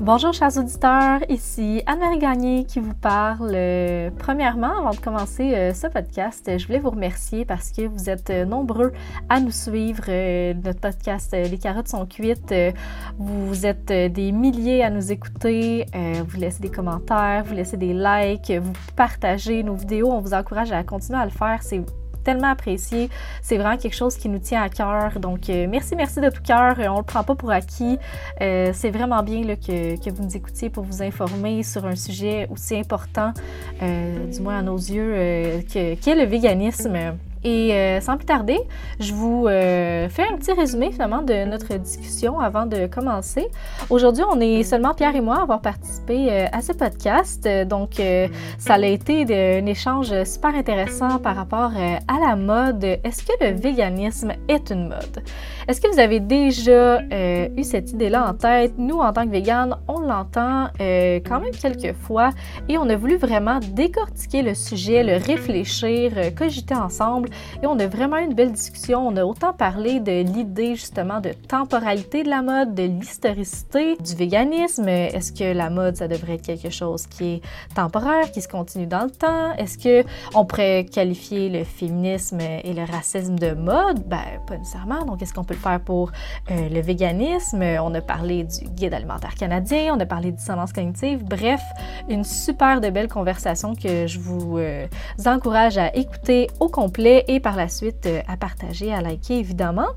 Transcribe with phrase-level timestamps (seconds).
[0.00, 3.56] Bonjour chers auditeurs, ici Anne-Marie Gagné qui vous parle.
[4.16, 8.30] premièrement, avant de commencer euh, ce podcast, je voulais vous remercier parce que vous êtes
[8.30, 8.92] nombreux
[9.28, 10.04] à nous suivre.
[10.08, 12.54] Euh, notre podcast euh, Les carottes sont cuites.
[13.18, 15.84] vous êtes des milliers à nous écouter.
[15.94, 20.12] vous laissez des commentaires, vous laissez des likes, vous partagez nos vidéos.
[20.12, 21.60] On vous encourage à continuer à le faire.
[22.36, 23.08] Apprécié.
[23.42, 25.18] C'est vraiment quelque chose qui nous tient à cœur.
[25.20, 26.78] Donc, euh, merci, merci de tout cœur.
[26.78, 27.98] Euh, on le prend pas pour acquis.
[28.40, 32.76] Euh, c'est vraiment bien que, vous nous écoutiez pour vous informer sur un sujet aussi
[32.76, 33.32] important,
[33.80, 37.16] du moins à nos yeux, qu'est le véganisme.
[37.44, 38.58] Et euh, sans plus tarder,
[38.98, 43.46] je vous euh, fais un petit résumé finalement de notre discussion avant de commencer.
[43.90, 47.48] Aujourd'hui, on est seulement Pierre et moi à avoir participé euh, à ce podcast.
[47.66, 48.00] Donc,
[48.58, 52.84] ça a été un échange super intéressant par rapport à la mode.
[52.84, 55.22] Est-ce que le véganisme est une mode?
[55.68, 58.78] Est-ce que vous avez déjà eu cette idée-là en tête?
[58.78, 62.30] Nous, en tant que véganes, on l'entend quand même quelques fois
[62.70, 67.28] et on a voulu vraiment décortiquer le sujet, le réfléchir, cogiter ensemble
[67.62, 69.06] et on a vraiment eu une belle discussion.
[69.06, 74.14] On a autant parlé de l'idée justement de temporalité de la mode, de l'historicité, du
[74.14, 74.88] véganisme.
[74.88, 77.42] Est-ce que la mode, ça devrait être quelque chose qui est
[77.74, 79.52] temporaire, qui se continue dans le temps?
[79.58, 84.02] Est-ce que on pourrait qualifier le féminisme et le racisme de mode?
[84.06, 85.04] Ben, pas nécessairement.
[85.04, 86.12] Donc, est-ce qu'on peut faire pour
[86.50, 87.62] euh, le véganisme?
[87.62, 91.24] On a parlé du guide alimentaire canadien, on a parlé de dissonance cognitive.
[91.24, 91.60] Bref,
[92.08, 94.86] une super de belle conversation que je vous euh,
[95.26, 99.88] encourage à écouter au complet et par la suite euh, à partager, à liker évidemment.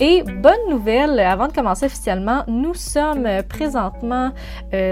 [0.00, 4.32] Et bonne nouvelle, avant de commencer officiellement, nous sommes présentement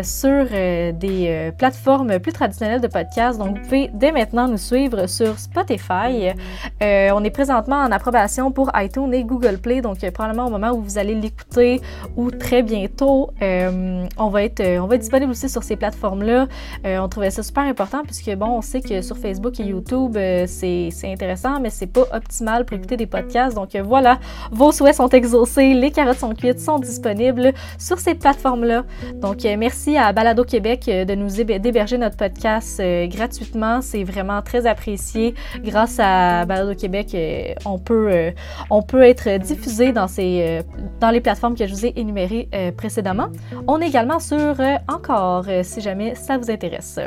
[0.02, 3.38] sur des plateformes plus traditionnelles de podcast.
[3.38, 6.32] Donc vous pouvez dès maintenant nous suivre sur Spotify.
[6.80, 9.80] on est présentement en approbation pour iTunes et Google Play.
[9.80, 11.80] Donc probablement au moment où vous allez l'écouter
[12.16, 16.46] ou très bientôt, on, va être, on va être disponible aussi sur ces plateformes-là.
[16.84, 20.90] on trouvait ça super important puisque bon, on sait que sur Facebook et YouTube, c'est
[21.04, 23.54] intéressant, mais c'est pas optimal pour écouter des podcasts.
[23.54, 24.18] Donc euh, voilà,
[24.50, 28.84] vos souhaits sont exaucés, les carottes sont cuites, sont disponibles sur ces plateformes-là.
[29.14, 33.80] Donc euh, merci à Balado Québec euh, de nous héberger notre podcast gratuitement.
[33.80, 35.34] C'est vraiment très apprécié.
[35.62, 37.16] Grâce à Balado Québec,
[37.64, 38.32] on peut,
[38.70, 40.62] on peut être diffusé dans, ces,
[41.00, 43.28] dans les plateformes que je vous ai énumérées précédemment.
[43.66, 44.54] On est également sur
[44.88, 46.98] Encore, si jamais ça vous intéresse.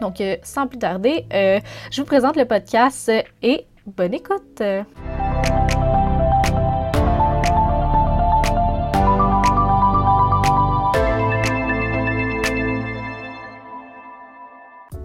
[0.00, 3.10] Donc, sans plus tarder, je vous présente le podcast
[3.42, 4.62] et Bonne écoute!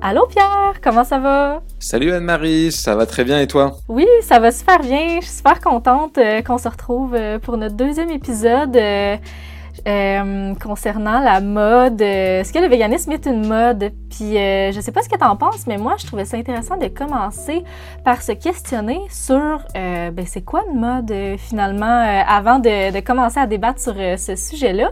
[0.02, 1.62] Allô Pierre, comment ça va?
[1.82, 3.78] Salut Anne-Marie, ça va très bien et toi?
[3.88, 5.22] Oui, ça va super bien.
[5.22, 8.76] Je suis super contente euh, qu'on se retrouve euh, pour notre deuxième épisode.
[8.76, 12.02] Euh, concernant la mode.
[12.02, 13.94] Est-ce que le véganisme est une mode?
[14.10, 16.76] Puis je sais pas ce que tu en penses, mais moi, je trouvais ça intéressant
[16.76, 17.64] de commencer
[18.04, 23.80] par se questionner sur ben, c'est quoi une mode finalement avant de, commencer à débattre
[23.80, 24.90] sur ce sujet-là.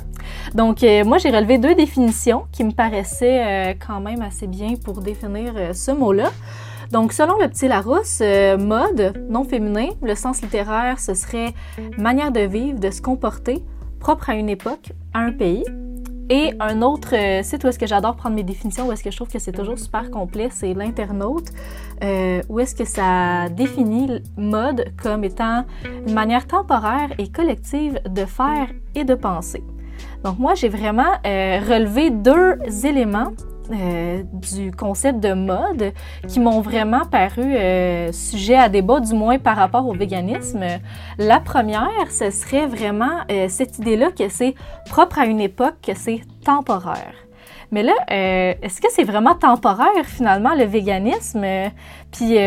[0.55, 5.53] Donc, moi, j'ai relevé deux définitions qui me paraissaient quand même assez bien pour définir
[5.73, 6.29] ce mot-là.
[6.91, 8.21] Donc, selon le petit Larousse,
[8.59, 11.53] mode, non féminin, le sens littéraire, ce serait
[11.97, 13.63] manière de vivre, de se comporter,
[13.99, 15.63] propre à une époque, à un pays.
[16.29, 19.11] Et un autre euh, site où est-ce que j'adore prendre mes définitions, où est-ce que
[19.11, 21.51] je trouve que c'est toujours super complet, c'est l'internaute,
[22.03, 25.63] euh, où est-ce que ça définit mode comme étant
[26.05, 29.63] une manière temporaire et collective de faire et de penser.
[30.25, 33.31] Donc moi, j'ai vraiment euh, relevé deux éléments
[33.71, 35.93] euh, du concept de mode
[36.27, 40.63] qui m'ont vraiment paru euh, sujet à débat, du moins par rapport au véganisme.
[41.17, 44.55] La première, ce serait vraiment euh, cette idée-là que c'est
[44.89, 47.13] propre à une époque, que c'est temporaire.
[47.71, 51.45] Mais là, est-ce que c'est vraiment temporaire finalement le véganisme?
[52.13, 52.37] Puis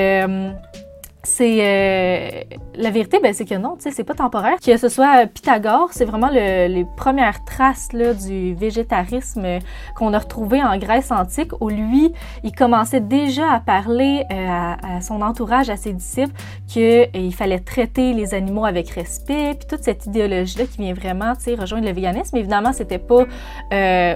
[1.22, 4.56] c'est euh, la vérité, ben, c'est que non, tu sais, c'est pas temporaire.
[4.64, 9.58] Que ce soit Pythagore, c'est vraiment les premières traces là, du végétarisme
[9.96, 12.12] qu'on a retrouvé en Grèce antique, où lui,
[12.42, 16.32] il commençait déjà à parler euh, à, son entourage, à ses disciples,
[16.66, 21.34] qu'il euh, fallait traiter les animaux avec respect, puis toute cette idéologie-là qui vient vraiment,
[21.34, 22.36] tu sais, rejoindre le véganisme.
[22.36, 23.26] Évidemment, c'était pas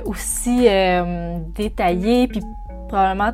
[0.07, 0.67] aussi
[1.55, 2.41] détaillé puis
[2.89, 3.33] probablement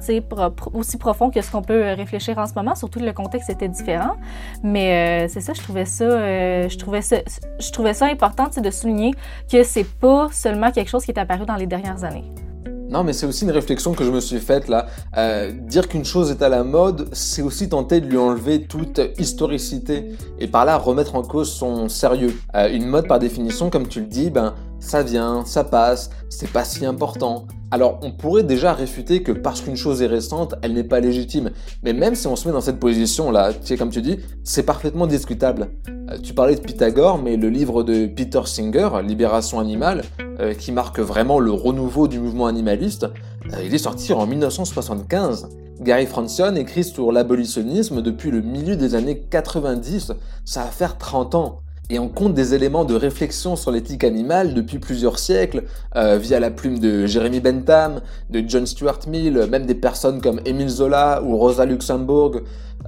[0.74, 4.16] aussi profond que ce qu'on peut réfléchir en ce moment, surtout le contexte était différent.
[4.62, 7.16] Mais euh, c'est ça, je trouvais ça, euh, je trouvais ça,
[7.58, 9.12] je trouvais ça important de souligner
[9.50, 12.24] que c'est pas seulement quelque chose qui est apparu dans les dernières années.
[12.88, 14.86] Non, mais c'est aussi une réflexion que je me suis faite là.
[15.16, 19.00] Euh, dire qu'une chose est à la mode, c'est aussi tenter de lui enlever toute
[19.16, 20.10] historicité
[20.40, 22.34] et par là remettre en cause son sérieux.
[22.52, 26.64] une mode, par définition, comme tu le dis, ben, ça vient, ça passe, c'est pas
[26.64, 27.46] si important.
[27.70, 31.50] Alors, on pourrait déjà réfuter que parce qu'une chose est récente, elle n'est pas légitime.
[31.84, 34.64] Mais même si on se met dans cette position-là, tu sais, comme tu dis, c'est
[34.64, 35.68] parfaitement discutable.
[35.88, 40.02] Euh, tu parlais de Pythagore, mais le livre de Peter Singer, Libération animale,
[40.40, 45.48] euh, qui marque vraiment le renouveau du mouvement animaliste, euh, il est sorti en 1975.
[45.80, 50.12] Gary Francione écrit sur l'abolitionnisme depuis le milieu des années 90.
[50.44, 51.60] Ça va faire 30 ans
[51.90, 55.64] et on compte des éléments de réflexion sur l'éthique animale depuis plusieurs siècles,
[55.96, 58.00] euh, via la plume de Jeremy Bentham,
[58.30, 61.66] de John Stuart Mill, même des personnes comme Émile Zola ou Rosa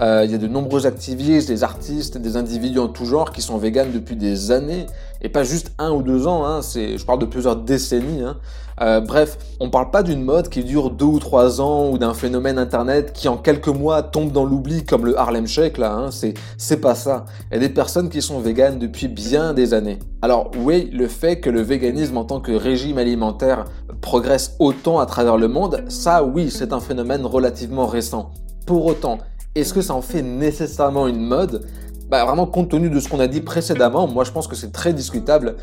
[0.01, 3.43] Euh, il y a de nombreux activistes, des artistes, des individus en tout genre qui
[3.43, 4.87] sont véganes depuis des années,
[5.21, 8.23] et pas juste un ou deux ans, hein, c'est, je parle de plusieurs décennies.
[8.23, 8.37] Hein.
[8.81, 12.15] Euh, bref, on parle pas d'une mode qui dure deux ou trois ans ou d'un
[12.15, 16.11] phénomène internet qui en quelques mois tombe dans l'oubli comme le Harlem Shake là, hein.
[16.11, 17.27] c'est, c'est pas ça.
[17.51, 19.99] Il y a des personnes qui sont véganes depuis bien des années.
[20.23, 23.67] Alors oui, le fait que le véganisme en tant que régime alimentaire
[24.01, 28.31] progresse autant à travers le monde, ça oui, c'est un phénomène relativement récent.
[28.67, 29.19] Pour autant,
[29.55, 31.67] est-ce que ça en fait nécessairement une mode?
[32.09, 34.71] Bah, vraiment compte tenu de ce qu'on a dit précédemment, moi je pense que c'est
[34.71, 35.57] très discutable.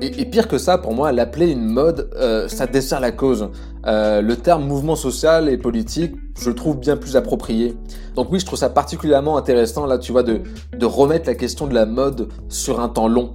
[0.00, 3.48] Et, pire que ça, pour moi, l'appeler une mode, euh, ça dessert la cause.
[3.86, 7.76] Euh, le terme mouvement social et politique, je le trouve bien plus approprié.
[8.14, 10.42] Donc oui, je trouve ça particulièrement intéressant, là, tu vois, de,
[10.78, 13.34] de remettre la question de la mode sur un temps long.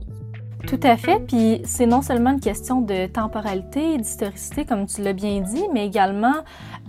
[0.72, 1.20] Tout à fait.
[1.28, 5.66] Puis c'est non seulement une question de temporalité et d'historicité, comme tu l'as bien dit,
[5.74, 6.36] mais également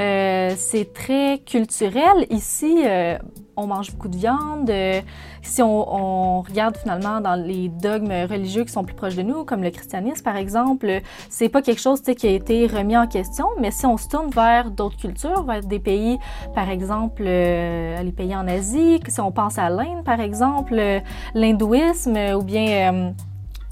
[0.01, 2.29] euh, c'est très culturel.
[2.31, 3.19] Ici, euh,
[3.57, 4.71] on mange beaucoup de viande.
[4.71, 5.01] Euh,
[5.43, 9.65] si on, regarde finalement dans les dogmes religieux qui sont plus proches de nous, comme
[9.65, 13.47] le christianisme par exemple, c'est pas quelque chose qui a été remis en question.
[13.61, 16.21] Mais si on se tourne vers d'autres cultures, vers des pays,
[16.55, 20.81] par exemple, les pays en Asie, si on pense à l'Inde par exemple,
[21.35, 23.13] l'hindouisme ou bien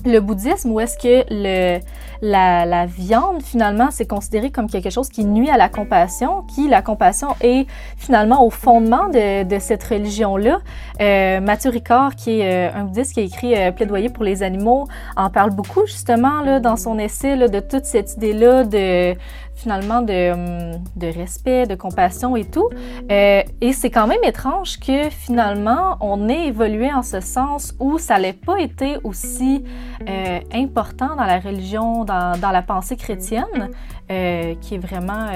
[0.05, 1.81] le bouddhisme où est-ce que le,
[2.23, 6.69] la, la, viande, finalement, c'est considéré comme quelque chose qui nuit à la compassion, qui,
[6.69, 7.67] la compassion, est
[7.97, 10.61] finalement au fondement de, de cette religion-là.
[11.01, 14.43] Euh, Mathieu Ricard, qui est euh, un bouddhiste qui a écrit euh, Plaidoyer pour les
[14.43, 14.87] animaux,
[15.17, 19.15] en parle beaucoup, justement, là, dans son essai, là, de toute cette idée-là de,
[19.61, 22.69] finalement de, hum, de, respect, de compassion et tout.
[23.11, 27.99] Euh, et c'est quand même étrange que finalement on ait évolué en ce sens où
[27.99, 29.65] ça n'ait pas été aussi
[30.09, 33.71] euh, important dans la religion, dans, dans la pensée chrétienne,
[34.11, 35.27] euh, qui est vraiment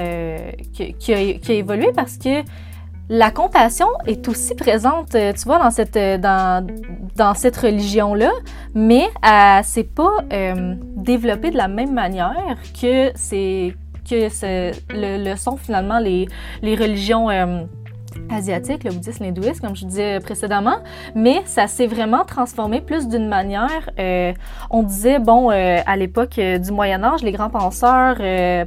[0.73, 0.83] qui,
[1.13, 2.43] a, qui, a, évolué parce que
[3.07, 6.65] la compassion est aussi présente, tu vois, dans cette, dans,
[7.15, 8.31] dans cette religion-là,
[8.73, 9.07] mais
[9.63, 10.17] s'est pas
[10.95, 13.75] développée de la même manière que c'est
[14.07, 14.29] que
[14.89, 16.27] le, sont finalement les,
[16.63, 17.63] religions euh,
[18.29, 20.77] asiatiques, le bouddhisme, l'hindouisme, comme je disais précédemment,
[21.15, 23.89] mais ça s'est vraiment transformé plus d'une manière.
[23.99, 24.33] Euh,
[24.69, 28.17] on disait, bon, euh, à l'époque du Moyen Âge, les grands penseurs,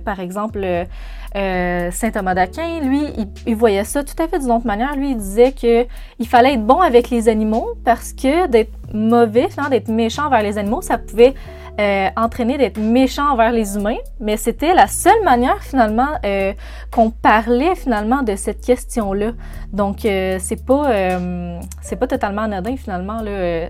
[0.00, 0.86] par exemple,
[1.34, 4.96] Saint Thomas d'Aquin, lui, il, il, voyait ça tout à fait d'une autre manière.
[4.96, 5.86] Lui, il disait que
[6.18, 10.58] il fallait être bon avec les animaux parce que d'être mauvais, d'être méchant vers les
[10.58, 11.34] animaux, ça pouvait
[11.78, 16.52] euh, entraîné d'être méchant envers les humains, mais c'était la seule manière finalement euh,
[16.90, 19.32] qu'on parlait finalement de cette question-là.
[19.72, 23.68] Donc euh, c'est pas euh, c'est pas totalement anodin finalement là,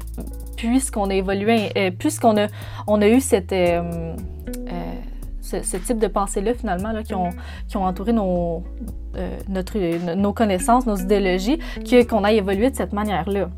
[0.57, 2.47] puisqu'on a évolué, puisqu'on a
[2.87, 3.55] on a eu cette
[5.43, 7.31] ce, type de pensée-là, finalement, là, qui, ont,
[7.69, 8.63] qui ont entouré nos,
[9.49, 9.79] notre,
[10.15, 11.59] nos connaissances, nos idéologies,
[12.07, 13.49] qu'on a évolué de cette manière-là.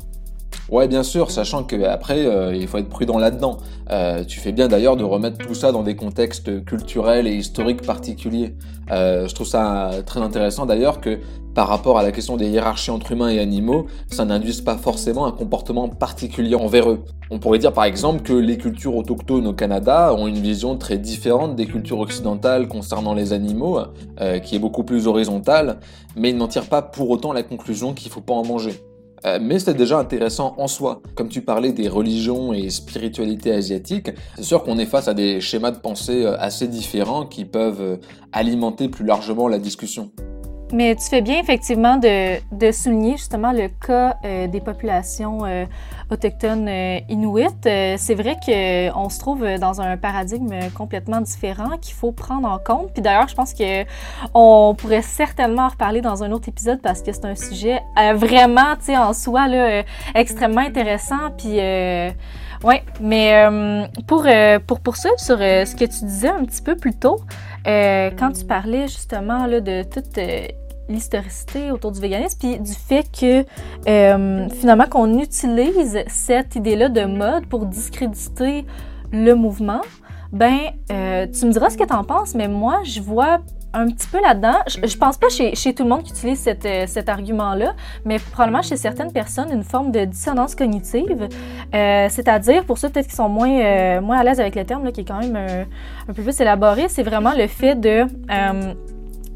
[0.69, 3.57] Ouais, bien sûr, sachant qu'après, euh, il faut être prudent là-dedans.
[3.89, 7.81] Euh, tu fais bien d'ailleurs de remettre tout ça dans des contextes culturels et historiques
[7.81, 8.55] particuliers.
[8.91, 11.19] Euh, je trouve ça très intéressant d'ailleurs que
[11.53, 15.25] par rapport à la question des hiérarchies entre humains et animaux, ça n'induise pas forcément
[15.25, 17.03] un comportement particulier envers eux.
[17.29, 20.97] On pourrait dire par exemple que les cultures autochtones au Canada ont une vision très
[20.97, 23.79] différente des cultures occidentales concernant les animaux,
[24.21, 25.79] euh, qui est beaucoup plus horizontale,
[26.15, 28.81] mais ils n'en tirent pas pour autant la conclusion qu'il ne faut pas en manger.
[29.25, 31.01] Euh, mais c'est déjà intéressant en soi.
[31.15, 35.41] Comme tu parlais des religions et spiritualités asiatiques, c'est sûr qu'on est face à des
[35.41, 37.97] schémas de pensée euh, assez différents qui peuvent euh,
[38.31, 40.11] alimenter plus largement la discussion.
[40.73, 45.65] Mais tu fais bien effectivement de, de souligner justement le cas euh, des populations euh,
[46.09, 47.63] autochtones euh, inuites.
[47.63, 52.93] c'est vrai qu'on se trouve dans un paradigme complètement différent qu'il faut prendre en compte.
[52.93, 53.83] Puis d'ailleurs, je pense que
[54.33, 57.81] on pourrait certainement en reparler dans un autre épisode parce que c'est un sujet
[58.15, 59.83] vraiment, tu sais, en soi là,
[60.15, 61.31] extrêmement intéressant.
[61.37, 61.59] Puis
[62.63, 63.45] oui, mais
[64.07, 64.25] pour,
[64.67, 67.21] pour poursuivre sur ce que tu disais un petit peu plus tôt,
[67.65, 70.17] quand tu parlais justement là, de toute
[70.91, 73.45] l'historicité autour du véganisme, puis du fait que
[73.87, 78.65] euh, finalement qu'on utilise cette idée-là de mode pour discréditer
[79.11, 79.81] le mouvement.
[80.31, 80.57] ben,
[80.91, 83.39] euh, tu me diras ce que tu en penses, mais moi, je vois
[83.73, 84.59] un petit peu là-dedans.
[84.67, 87.73] Je, je, pense pas chez, chez, tout le monde qui utilise cette, euh, cet argument-là,
[88.05, 91.27] mais probablement chez certaines personnes, une forme de dissonance cognitive.
[91.73, 95.01] C'est-à-dire, pour ceux peut-être qui sont moins, euh, moins à l'aise avec le terme, qui
[95.01, 98.05] est quand même un peu plus élaboré, c'est vraiment le fait de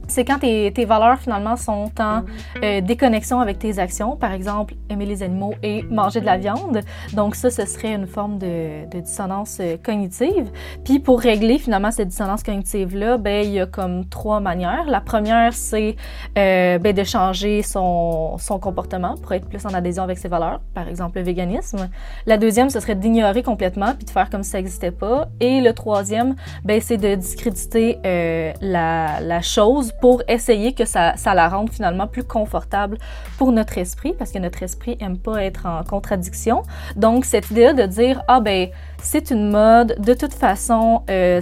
[0.08, 2.24] c'est quand tes, tes, valeurs finalement sont en
[2.64, 6.82] euh, déconnexion avec tes actions, par exemple aimer les animaux et manger de la viande.
[7.14, 10.52] Donc ça, ce serait une forme de, de dissonance euh, cognitive.
[10.84, 14.86] Puis pour régler finalement cette dissonance cognitive-là, ben il y a comme trois manières.
[14.88, 15.96] La première, c'est
[16.38, 20.62] euh, ben, de changer son, son comportement pour être plus en adhésion avec ses valeurs,
[20.74, 21.90] par exemple le véganisme.
[22.26, 25.28] La deuxième, ce serait d'ignorer complètement puis de faire comme si ça n'existait pas.
[25.40, 31.16] Et le troisième, ben, c'est de discréditer euh, la, la chose pour essayer que ça,
[31.16, 32.98] ça, la rende finalement plus confortable
[33.38, 36.64] pour notre esprit, parce que notre esprit aime pas être en contradiction.
[36.96, 38.70] Donc, cette idée-là de dire, ah ben,
[39.02, 41.40] c'est une mode, de toute façon, euh,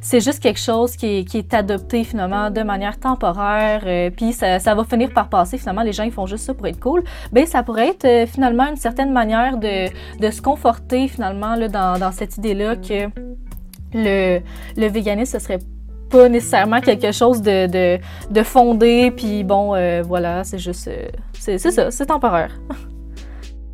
[0.00, 4.32] c'est juste quelque chose qui est, qui est, adopté finalement de manière temporaire, euh, puis
[4.32, 6.78] ça, ça, va finir par passer, finalement, les gens ils font juste ça pour être
[6.78, 11.56] cool, ben ça pourrait être euh, finalement une certaine manière de, de se conforter finalement
[11.56, 13.08] là, dans, dans cette idée-là que
[13.94, 14.40] le,
[14.76, 15.58] le véganisme, ce serait
[16.10, 17.66] pas nécessairement quelque chose de,
[18.30, 20.88] de, fondé, puis bon, euh, voilà, c'est juste.
[20.88, 22.52] Euh, c'est ça, c'est temporaire.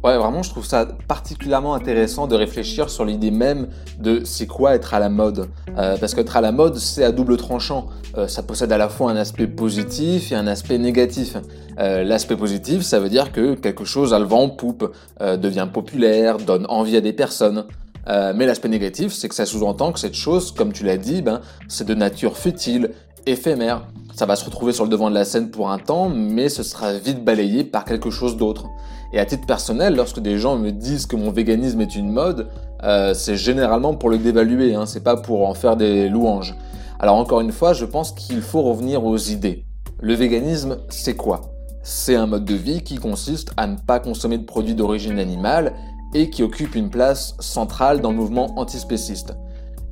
[0.05, 4.75] Ouais, vraiment, je trouve ça particulièrement intéressant de réfléchir sur l'idée même de c'est quoi
[4.75, 5.49] être à la mode.
[5.79, 7.87] Euh, parce qu'être à la mode, c'est à double tranchant.
[8.19, 11.39] Euh, ça possède à la fois un aspect positif et un aspect négatif.
[11.79, 15.69] Euh, L'aspect positif, ça veut dire que quelque chose a le vent en poupe, devient
[15.73, 17.65] populaire, donne envie à des personnes.
[18.09, 21.23] Euh, mais l'aspect négatif, c'est que ça sous-entend que cette chose, comme tu l'as dit,
[21.23, 22.91] ben, c'est de nature futile,
[23.27, 23.87] éphémère.
[24.15, 26.63] Ça va se retrouver sur le devant de la scène pour un temps, mais ce
[26.63, 28.67] sera vite balayé par quelque chose d'autre.
[29.13, 32.49] Et à titre personnel, lorsque des gens me disent que mon véganisme est une mode,
[32.83, 36.55] euh, c'est généralement pour le dévaluer, hein, c'est pas pour en faire des louanges.
[37.01, 39.65] Alors encore une fois, je pense qu'il faut revenir aux idées.
[40.01, 41.43] Le véganisme, c'est quoi?
[41.83, 45.75] C'est un mode de vie qui consiste à ne pas consommer de produits d'origine animale
[46.15, 49.35] et qui occupe une place centrale dans le mouvement antispéciste.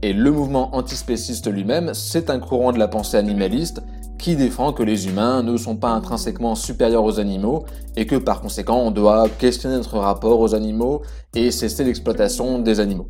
[0.02, 3.82] Et le mouvement antispéciste lui-même, c'est un courant de la pensée animaliste
[4.18, 7.64] qui défend que les humains ne sont pas intrinsèquement supérieurs aux animaux
[7.96, 11.02] et que par conséquent on doit questionner notre rapport aux animaux
[11.34, 13.08] et cesser l'exploitation des animaux.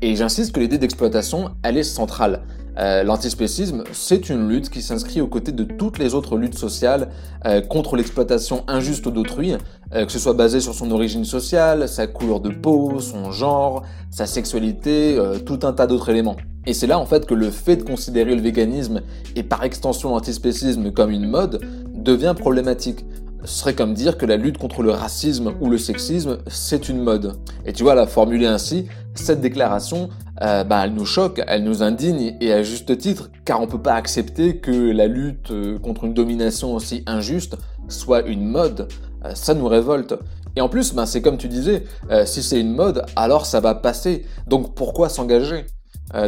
[0.00, 2.42] Et j'insiste que l'idée d'exploitation, elle est centrale.
[2.78, 7.08] Euh, L'antispécisme, c'est une lutte qui s'inscrit aux côtés de toutes les autres luttes sociales
[7.44, 9.54] euh, contre l'exploitation injuste d'autrui,
[9.94, 13.82] euh, que ce soit basé sur son origine sociale, sa couleur de peau, son genre,
[14.10, 16.36] sa sexualité, euh, tout un tas d'autres éléments.
[16.66, 19.00] Et c'est là en fait que le fait de considérer le véganisme
[19.34, 21.60] et par extension l'antispécisme comme une mode
[21.92, 23.04] devient problématique.
[23.44, 27.00] Ce serait comme dire que la lutte contre le racisme ou le sexisme, c'est une
[27.00, 27.38] mode.
[27.64, 30.08] Et tu vois, la formuler ainsi, cette déclaration,
[30.42, 33.80] euh, bah, elle nous choque, elle nous indigne, et à juste titre, car on peut
[33.80, 37.56] pas accepter que la lutte euh, contre une domination aussi injuste
[37.88, 38.88] soit une mode.
[39.24, 40.14] Euh, ça nous révolte.
[40.56, 41.84] Et en plus, bah, c'est comme tu disais,
[42.24, 44.24] si c'est une mode, alors ça va passer.
[44.48, 45.66] Donc pourquoi s'engager?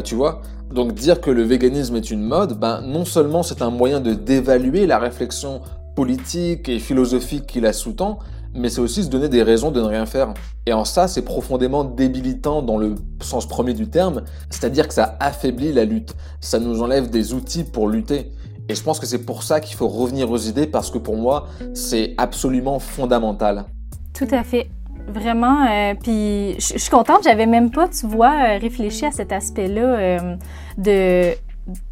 [0.05, 0.43] Tu vois?
[0.73, 4.15] Donc dire que le véganisme est une mode, ben non seulement c'est un moyen de
[4.15, 5.63] dévaluer la réflexion
[6.01, 8.21] politique et philosophique qui la sous-tend,
[8.55, 10.33] mais c'est aussi se donner des raisons de ne rien faire.
[10.65, 15.19] Et en ça, c'est profondément débilitant dans le sens premier du terme, c'est-à-dire que ça
[15.21, 18.33] affaiblit la lutte, ça nous enlève des outils pour lutter.
[18.71, 21.19] Et je pense que c'est pour ça qu'il faut revenir aux idées, parce que pour
[21.19, 23.67] moi, c'est absolument fondamental.
[24.15, 24.71] Tout à fait.
[25.07, 29.33] Vraiment, euh, puis je suis contente, j'avais même pas, tu vois, euh, réfléchi à cet
[29.33, 30.37] aspect-là euh,
[30.79, 31.35] de,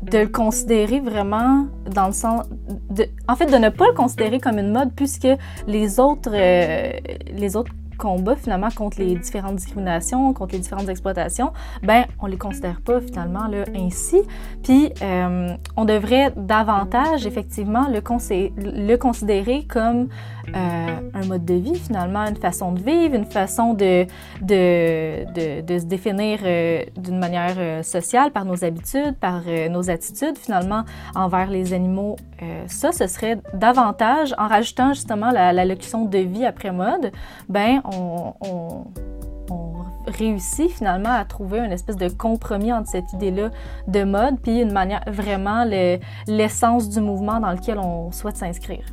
[0.02, 2.46] de le considérer vraiment dans le sens,
[2.90, 5.28] de, en fait, de ne pas le considérer comme une mode puisque
[5.66, 6.92] les autres, euh,
[7.32, 11.52] les autres combats finalement contre les différentes discriminations, contre les différentes exploitations,
[11.82, 14.22] ben on les considère pas finalement là ainsi.
[14.62, 20.08] Puis euh, on devrait davantage effectivement le, le considérer comme
[20.48, 24.06] euh, un mode de vie finalement, une façon de vivre, une façon de,
[24.40, 30.84] de, de, se définir euh, d'une manière sociale par nos habitudes, par nos attitudes finalement
[31.14, 32.16] envers les animaux.
[32.66, 37.10] Ça, ce serait davantage en rajoutant justement la, la locution de vie après mode,
[37.48, 38.84] ben on,
[40.06, 43.50] réussit finalement à trouver une espèce de compromis entre cette idée-là
[43.88, 45.64] de mode puis une manière vraiment
[46.26, 48.84] l'essence du mouvement dans lequel on souhaite s'inscrire.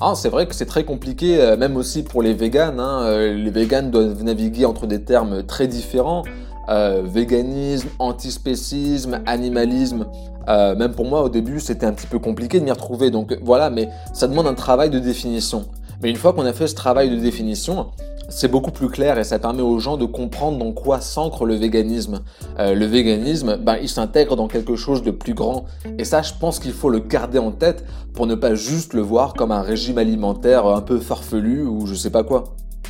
[0.00, 2.80] Ah, c'est vrai que c'est très compliqué, euh, même aussi pour les véganes.
[2.80, 3.02] Hein.
[3.04, 6.24] Euh, les véganes doivent naviguer entre des termes très différents.
[6.68, 10.06] Euh, véganisme, antispécisme, animalisme.
[10.48, 13.10] Même pour moi, au début, c'était un petit peu compliqué de m'y retrouver.
[13.10, 15.64] Donc voilà, mais ça demande un travail de définition.
[16.04, 17.86] Mais une fois qu'on a fait ce travail de définition,
[18.28, 21.54] c'est beaucoup plus clair et ça permet aux gens de comprendre dans quoi s'ancre le
[21.54, 22.20] véganisme.
[22.58, 25.64] Euh, le véganisme, ben, il s'intègre dans quelque chose de plus grand.
[25.96, 29.00] Et ça, je pense qu'il faut le garder en tête pour ne pas juste le
[29.00, 32.44] voir comme un régime alimentaire un peu farfelu ou je sais pas quoi.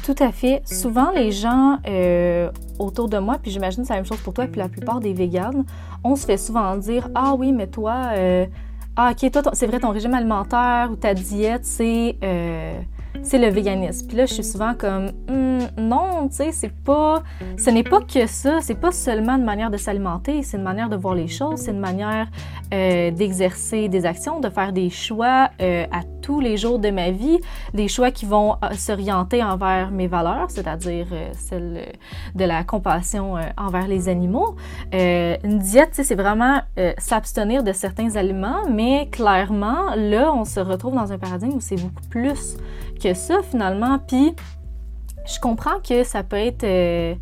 [0.05, 0.63] Tout à fait.
[0.65, 4.35] Souvent, les gens euh, autour de moi, puis j'imagine que c'est la même chose pour
[4.35, 5.65] toi, puis la plupart des véganes,
[6.03, 8.45] on se fait souvent dire Ah oui, mais toi, euh,
[8.97, 12.17] ah ok, toi, c'est vrai, ton régime alimentaire ou ta diète, c'est
[13.23, 14.07] c'est le véganisme.
[14.07, 17.23] Puis là, je suis souvent comme, hmm, non, tu sais, c'est pas,
[17.57, 20.89] ce n'est pas que ça, c'est pas seulement une manière de s'alimenter, c'est une manière
[20.89, 22.29] de voir les choses, c'est une manière
[22.73, 27.11] euh, d'exercer des actions, de faire des choix euh, à tous les jours de ma
[27.11, 27.39] vie,
[27.73, 31.93] des choix qui vont euh, s'orienter envers mes valeurs, c'est-à-dire celle
[32.35, 34.57] de la compassion envers les animaux.
[34.93, 36.61] une diète, c'est vraiment
[36.99, 41.77] s'abstenir de certains aliments, mais clairement, là, on se retrouve dans un paradigme où c'est
[41.77, 42.57] beaucoup plus
[42.99, 43.99] que ça finalement.
[43.99, 44.35] Puis
[45.27, 47.15] je comprends que ça peut être euh,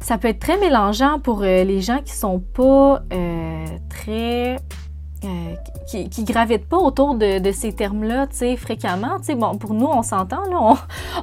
[0.00, 4.56] ça peut être très mélangeant pour euh, les gens qui sont pas euh, très
[5.24, 5.54] euh,
[5.86, 9.18] qui, qui gravitent pas autour de, ces termes-là, tu sais, fréquemment.
[9.18, 10.74] Tu sais, bon, pour nous, on s'entend, là,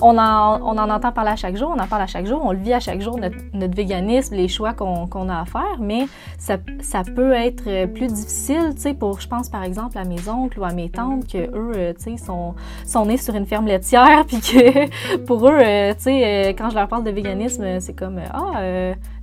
[0.02, 2.42] on, en, on, en, entend parler à chaque jour, on en parle à chaque jour,
[2.44, 5.78] on le vit à chaque jour, notre, notre véganisme, les choix qu'on a à faire,
[5.80, 6.58] mais ça,
[7.04, 10.64] peut être plus difficile, tu sais, pour, je pense, par exemple, à mes oncles ou
[10.64, 14.24] à mes tantes, que eux, euh, tu sais, sont, sont nés sur une ferme laitière,
[14.28, 18.20] puis que pour eux, euh, tu sais, quand je leur parle de véganisme, c'est comme,
[18.34, 18.62] ah,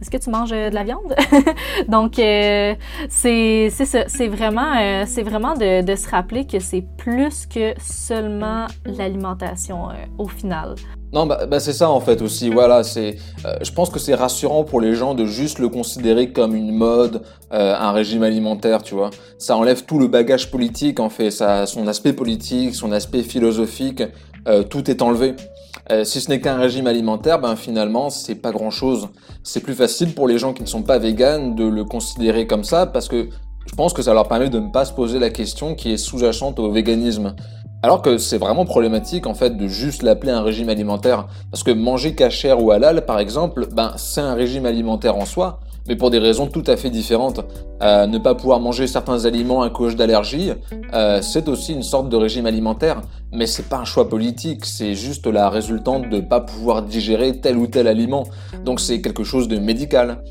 [0.00, 1.14] est-ce que tu manges de la viande?
[1.88, 4.28] Donc, c'est c'est
[4.74, 10.74] euh, c'est vraiment de, se rappeler que c'est plus que seulement l'alimentation euh, au final.
[11.12, 12.50] Non, bah, bah, c'est ça en fait aussi.
[12.50, 13.16] Voilà, c'est.
[13.44, 16.72] Euh, je pense que c'est rassurant pour les gens de juste le considérer comme une
[16.72, 19.10] mode, un régime alimentaire, tu vois.
[19.38, 24.02] Ça enlève tout le bagage politique en fait, ça, son aspect politique, son aspect philosophique,
[24.68, 25.36] tout est enlevé.
[26.02, 29.08] si ce n'est qu'un régime alimentaire, ben finalement c'est pas grand chose.
[29.42, 32.64] C'est plus facile pour les gens qui ne sont pas véganes de le considérer comme
[32.64, 33.28] ça parce que
[33.66, 35.96] je pense que ça leur permet de ne pas se poser la question qui est
[35.96, 37.34] sous-jacente au véganisme.
[37.82, 41.26] Alors que c'est vraiment problématique en fait de juste l'appeler un régime alimentaire.
[41.50, 45.60] Parce que manger cachère ou halal par exemple, ben c'est un régime alimentaire en soi,
[45.86, 47.40] mais pour des raisons tout à fait différentes.
[47.82, 50.52] Euh, ne pas pouvoir manger certains aliments à cause d'allergies,
[50.94, 53.02] euh, c'est aussi une sorte de régime alimentaire,
[53.32, 57.40] mais c'est pas un choix politique, c'est juste la résultante de ne pas pouvoir digérer
[57.40, 58.24] tel ou tel aliment.
[58.64, 60.22] Donc c'est quelque chose de médical.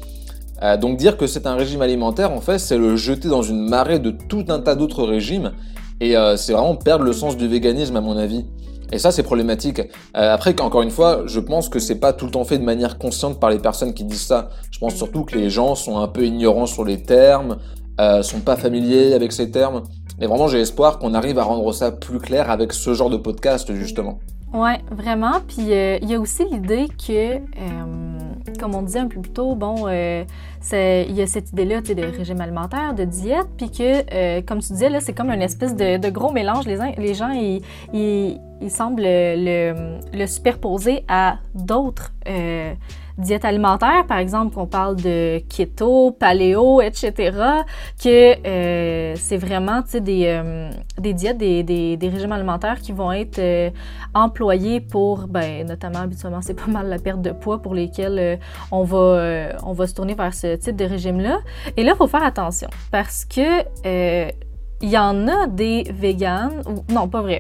[0.63, 3.67] Euh, donc dire que c'est un régime alimentaire, en fait, c'est le jeter dans une
[3.67, 5.51] marée de tout un tas d'autres régimes,
[5.99, 8.45] et euh, c'est vraiment perdre le sens du véganisme à mon avis.
[8.91, 9.79] Et ça, c'est problématique.
[9.79, 12.63] Euh, après, encore une fois, je pense que c'est pas tout le temps fait de
[12.63, 14.49] manière consciente par les personnes qui disent ça.
[14.69, 17.57] Je pense surtout que les gens sont un peu ignorants sur les termes,
[18.21, 19.81] sont pas familiers avec ces termes.
[20.19, 23.17] Mais vraiment, j'ai espoir qu'on arrive à rendre ça plus clair avec ce genre de
[23.17, 24.19] podcast, justement.
[24.53, 25.41] Ouais, vraiment.
[25.47, 27.39] Puis il y a aussi l'idée que
[28.65, 30.23] comme on disait un peu plus tôt, bon, euh,
[30.73, 34.73] il y a cette idée-là de régime alimentaire, de diète, puis que, euh, comme tu
[34.73, 36.65] disais, là, c'est comme une espèce de, gros mélange.
[36.65, 37.61] Les, les gens, ils,
[37.93, 42.73] ils, semblent le, le, superposer à d'autres euh,
[43.17, 47.37] diète alimentaire, par exemple, qu'on parle de keto, paléo, etc.,
[48.01, 53.11] que euh, c'est vraiment des, euh, des diètes, des, des, des, régimes alimentaires qui vont
[53.11, 53.69] être euh,
[54.13, 58.39] employés pour, ben, notamment, habituellement, c'est pas mal la perte de poids pour lesquels
[58.71, 61.39] on, va, on va se tourner vers ce type de régime-là.
[61.77, 64.31] Et là, il faut faire attention parce que
[64.81, 67.39] il y en a des véganes, ou non, pas vrai.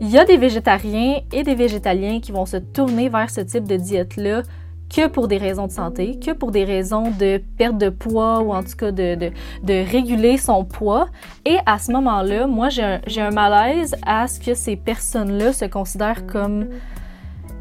[0.00, 3.64] Il y a des végétariens et des végétaliens qui vont se tourner vers ce type
[3.64, 4.42] de diète-là
[4.88, 8.52] que pour des raisons de santé, que pour des raisons de perte de poids ou
[8.52, 9.30] en tout cas de,
[9.68, 11.08] réguler son poids.
[11.44, 16.26] Et à ce moment-là, moi, j'ai un, malaise à ce que ces personnes-là se considèrent
[16.26, 16.66] comme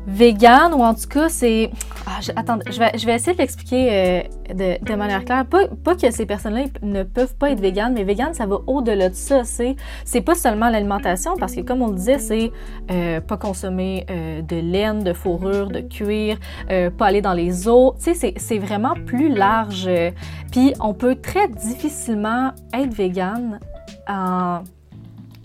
[0.07, 1.71] vegan ou en tout cas c'est
[2.05, 3.89] ah, je, vais, je vais essayer de l'expliquer
[4.51, 5.45] euh, de, manière claire.
[5.45, 9.09] Pas, pas que ces personnes-là ne peuvent pas être véganes mais vegan ça va au-delà
[9.09, 12.51] de ça c'est c'est pas seulement l'alimentation parce que comme on le disait c'est
[12.91, 16.37] euh, pas consommer euh, de laine de fourrure de cuir
[16.97, 17.95] pas aller dans les eaux.
[17.97, 19.89] Sais c'est vraiment plus large.
[20.51, 23.59] Puis on peut très difficilement être vegan
[24.07, 24.61] en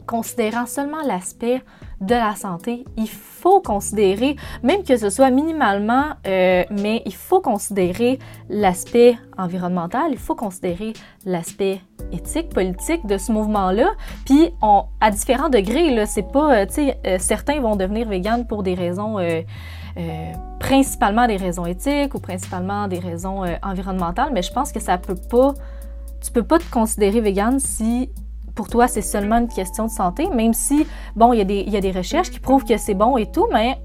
[0.07, 1.63] considérant seulement l'aspect
[2.01, 7.41] de la santé, il faut considérer, même que ce soit minimalement, euh, mais il faut
[7.41, 10.95] considérer l'aspect environnemental, il faut considérer
[11.27, 11.81] l'aspect
[12.13, 13.91] éthique, politique de ce mouvement-là.
[14.25, 18.09] Puis, on, à différents degrés, là, c'est pas, euh, tu sais, euh, certains vont devenir
[18.09, 19.19] véganes pour des raisons,
[20.59, 25.19] principalement des raisons éthiques ou principalement des raisons environnementales, mais je pense que ça peut
[25.29, 25.53] pas,
[26.23, 28.09] tu peux pas te considérer végane si
[28.61, 31.81] pour toi, c'est seulement une question de santé, même si, bon, il y, y a
[31.81, 33.79] des recherches qui prouvent que c'est bon et tout, mais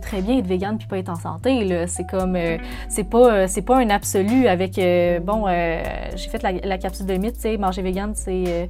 [0.00, 1.86] très bien être vegan puis pas être en santé.
[1.86, 6.78] C'est comme, euh, c'est pas, euh, pas un absolu avec, euh, bon, j'ai fait la,
[6.78, 8.68] capsule de mythe, tu sais, manger vegan, c'est,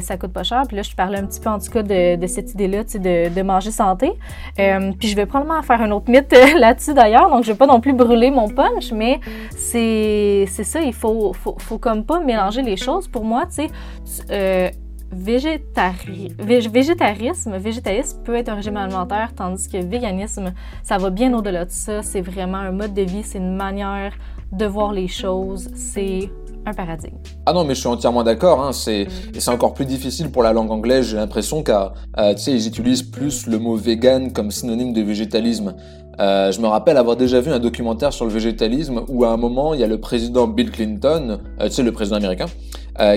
[0.00, 0.64] ça coûte pas cher.
[0.66, 3.30] Puis là, je parlais un petit peu en tout cas de, cette idée-là, tu sais,
[3.30, 4.12] de, manger santé.
[4.56, 7.80] puis je vais probablement faire un autre mythe là-dessus d'ailleurs, donc je vais pas non
[7.80, 9.20] plus brûler mon punch, mais
[9.56, 13.08] c'est, c'est ça, il faut, faut, faut comme pas mélanger les choses.
[13.08, 13.68] Pour moi, tu
[14.28, 14.72] sais,
[15.12, 16.32] végétari...
[16.38, 21.70] végétarisme, végétalisme peut être un régime alimentaire, tandis que véganisme, ça va bien au-delà de
[21.70, 22.02] ça.
[22.02, 24.12] C'est vraiment un mode de vie, c'est une manière
[24.52, 26.30] de voir les choses, c'est
[26.66, 27.16] un paradigme.
[27.46, 28.62] Ah non, mais je suis entièrement d'accord.
[28.62, 32.34] Hein, c'est et c'est encore plus difficile pour la langue anglaise, j'ai l'impression, car euh,
[32.46, 35.74] ils utilisent plus le mot vegan comme synonyme de végétalisme.
[36.20, 39.36] Euh, je me rappelle avoir déjà vu un documentaire sur le végétalisme où à un
[39.36, 42.46] moment il y a le président Bill Clinton, euh, tu sais le président américain,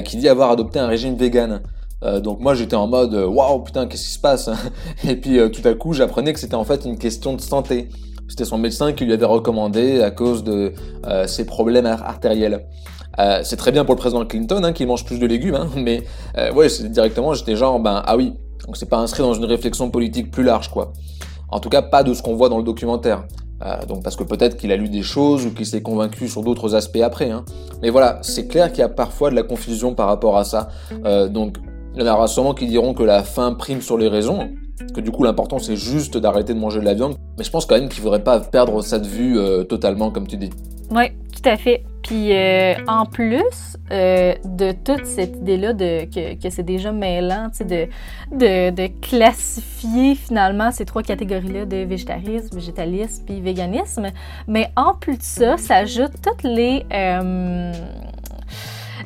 [0.06, 1.62] qui dit avoir adopté un régime vegan.
[2.04, 4.50] Euh, donc moi j'étais en mode euh, waouh putain qu'est-ce qui se passe
[5.08, 7.90] Et puis euh, tout à coup j'apprenais que c'était en fait une question de santé.
[8.28, 10.74] C'était son médecin qui lui avait recommandé à cause de
[11.28, 12.66] ses problèmes artériels.
[13.44, 16.04] c'est très bien pour le président Clinton hein, qu'il mange plus de légumes, hein, mais
[16.56, 18.36] ouais directement j'étais genre ben ah oui
[18.66, 20.94] donc c'est pas inscrit dans une réflexion politique plus large quoi.
[21.50, 23.26] En tout cas pas de ce qu'on voit dans le documentaire.
[23.90, 26.74] donc parce que peut-être qu'il a lu des choses ou qu'il s'est convaincu sur d'autres
[26.74, 27.32] aspects après.
[27.32, 27.44] Hein.
[27.82, 30.70] Mais voilà, c'est clair qu'il y a parfois de la confusion par rapport à ça.
[31.30, 31.58] donc
[31.96, 34.50] il y en aura sûrement qui diront que la faim prime sur les raisons,
[34.94, 37.66] que du coup l'important c'est juste d'arrêter de manger de la viande, mais je pense
[37.66, 40.50] quand même qu'il ne faudrait pas perdre ça de vue euh, totalement comme tu dis.
[40.90, 41.84] Oui, tout à fait.
[42.04, 47.88] Puis euh, en plus euh, de toute cette idée-là de, que, c'est déjà mêlant, de,
[48.32, 54.08] de, de, classifier finalement ces trois catégories-là de végétarisme, végétalisme puis véganisme,
[54.48, 56.86] mais en plus de ça, ça ajoute toutes les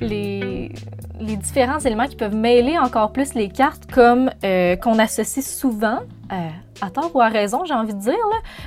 [0.02, 0.72] les,
[1.20, 6.00] différents éléments qui peuvent mêler encore plus les cartes, comme euh, qu'on associe souvent,
[6.32, 6.50] euh,
[6.82, 8.14] à tort ou à raison, j'ai envie de dire,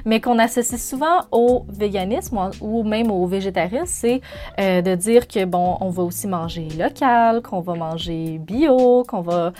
[0.04, 4.20] mais qu'on associe souvent au véganisme ou même au végétarisme, c'est
[4.58, 9.20] euh, de dire que, bon, on va aussi manger local, qu'on va manger bio, qu'on
[9.20, 9.52] va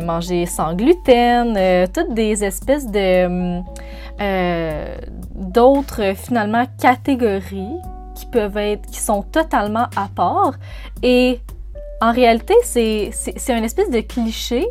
[0.00, 3.60] manger sans gluten, toutes des espèces de
[5.34, 7.80] d'autres, finalement, catégories
[8.14, 10.54] qui peuvent être, qui sont totalement à part.
[11.02, 11.40] Et
[12.00, 13.12] en réalité, c'est
[13.48, 14.66] une espèce de cliché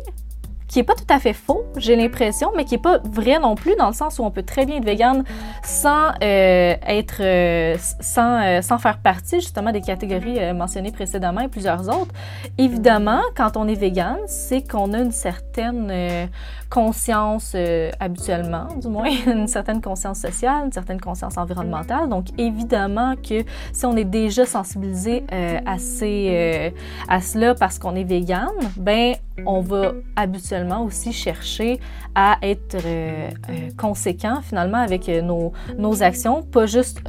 [0.74, 3.54] qui est pas tout à fait faux, j'ai l'impression, mais qui est pas vrai non
[3.54, 5.22] plus dans le sens où on peut très bien être vegan
[5.62, 11.48] sans euh, être euh, sans, euh, sans faire partie justement des catégories mentionnées précédemment et
[11.48, 12.12] plusieurs autres.
[12.58, 16.28] Évidemment, quand on est vegan, c'est qu'on a une certaine
[16.70, 17.54] conscience
[18.00, 22.08] habituellement, du moins une certaine conscience sociale, une certaine conscience environnementale.
[22.08, 26.74] Donc évidemment que si on est déjà sensibilisé à, ces,
[27.08, 29.14] à cela parce qu'on est vegan, ben
[29.46, 31.80] on va habituellement aussi chercher
[32.14, 37.00] à être euh, euh, conséquent finalement avec euh, nos, nos, actions, pas juste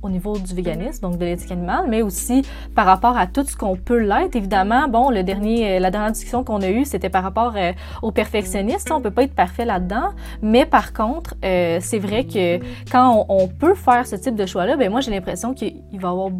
[0.00, 2.42] au niveau du véganisme, donc de l'éthique animale, mais aussi
[2.74, 4.36] par rapport à tout ce qu'on peut l'être.
[4.36, 7.54] Évidemment, bon, le dernier, la dernière discussion qu'on a eue, c'était par rapport
[8.02, 8.92] aux perfectionnistes.
[8.92, 12.58] On peut pas être parfait là-dedans, mais par contre, c'est vrai que
[12.92, 16.08] quand on, on, peut faire ce type de choix-là, ben moi j'ai l'impression qu'il va
[16.08, 16.30] y avoir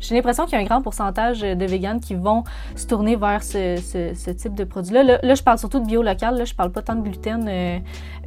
[0.00, 2.44] j'ai l'impression qu'il y a un grand pourcentage de véganes qui vont
[2.76, 5.18] se tourner vers ce, type de produit-là.
[5.22, 7.78] Là, je parle surtout de bio local, là, je parle pas tant de gluten euh,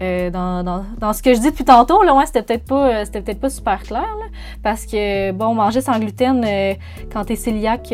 [0.02, 2.04] euh, dans, ce que je dis depuis tantôt.
[2.04, 4.16] Là, ouais, c'était peut-être pas, euh, peut-être pas super clair,
[4.64, 6.46] parce que, bon, manger sans gluten
[7.12, 7.94] quand tu es cœliaque,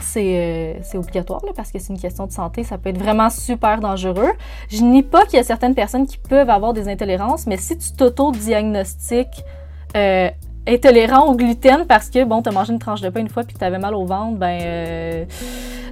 [0.00, 4.32] c'est obligatoire parce que c'est une question de santé, ça peut être vraiment super dangereux.
[4.70, 7.76] Je nie pas qu'il y a certaines personnes qui peuvent avoir des intolérances, mais si
[7.76, 9.44] tu t'auto-diagnostiques
[10.66, 13.54] intolérant au gluten parce que, bon, t'as mangé une tranche de pain une fois puis
[13.54, 15.24] que t'avais mal au ventre, ben, euh,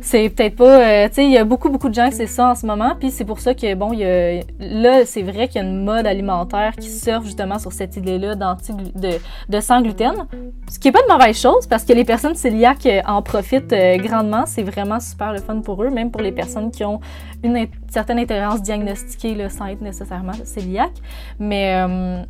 [0.03, 0.81] c'est peut-être pas.
[0.81, 2.67] Euh, tu sais, il y a beaucoup, beaucoup de gens qui c'est ça en ce
[2.67, 2.95] moment.
[2.99, 5.85] Puis c'est pour ça que, bon, y a, là, c'est vrai qu'il y a une
[5.85, 10.27] mode alimentaire qui surfe justement sur cette idée-là de, de sans gluten.
[10.69, 13.75] Ce qui est pas de mauvaise chose parce que les personnes cœliaques euh, en profitent
[13.99, 14.45] grandement.
[14.47, 17.01] C'est vraiment super le fun pour eux, même pour les personnes qui ont
[17.43, 20.95] une certaine intolérance diagnostiquée là, sans être nécessairement cœliaque.
[21.39, 22.25] Mais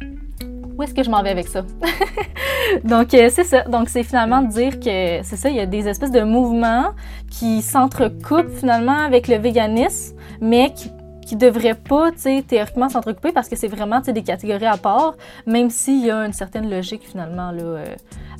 [0.76, 1.62] où est-ce que je m'en vais avec ça?
[2.84, 3.62] Donc, euh, c'est ça.
[3.62, 6.92] Donc, c'est finalement de dire que c'est ça, il y a des espèces de mouvements
[7.30, 10.90] qui s'entrecoupent finalement avec le véganisme, mais qui
[11.26, 12.10] qui devraient pas,
[12.46, 16.32] théoriquement s'entrecouper parce que c'est vraiment, des catégories à part, même s'il y a une
[16.32, 17.84] certaine logique finalement là, euh,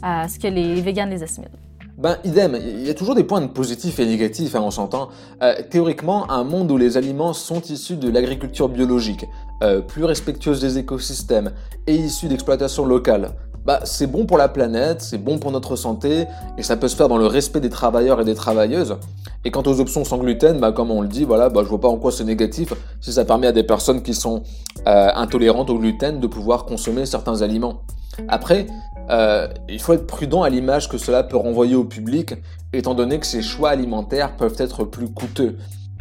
[0.03, 1.51] à ce que les véganes les assimilent.
[1.99, 5.09] Ben, idem, il y a toujours des points positifs et négatifs, hein, on s'entend.
[5.43, 9.25] Euh, théoriquement, un monde où les aliments sont issus de l'agriculture biologique,
[9.63, 11.53] euh, plus respectueuse des écosystèmes
[11.87, 13.31] et issus d'exploitation locale,
[13.67, 16.95] bah, c'est bon pour la planète, c'est bon pour notre santé, et ça peut se
[16.95, 18.97] faire dans le respect des travailleurs et des travailleuses.
[19.45, 21.81] Et quant aux options sans gluten, bah, comme on le dit, voilà, bah, je vois
[21.81, 24.45] pas en quoi c'est négatif si ça permet à des personnes qui sont
[24.87, 27.83] euh, intolérantes au gluten de pouvoir consommer certains aliments.
[28.29, 28.69] Après,
[29.11, 32.35] euh, il faut être prudent à l'image que cela peut renvoyer au public,
[32.73, 35.57] étant donné que ces choix alimentaires peuvent être plus coûteux.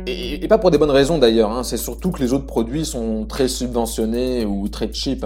[0.07, 1.63] Et, pas pour des bonnes raisons d'ailleurs, hein.
[1.63, 5.25] c'est surtout que les autres produits sont très subventionnés ou très cheap.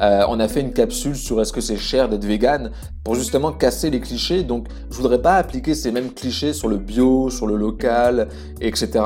[0.00, 2.70] Euh, on a fait une capsule sur est-ce que c'est cher d'être vegan
[3.02, 6.76] pour justement casser les clichés, donc je voudrais pas appliquer ces mêmes clichés sur le
[6.76, 8.28] bio, sur le local,
[8.60, 9.00] etc.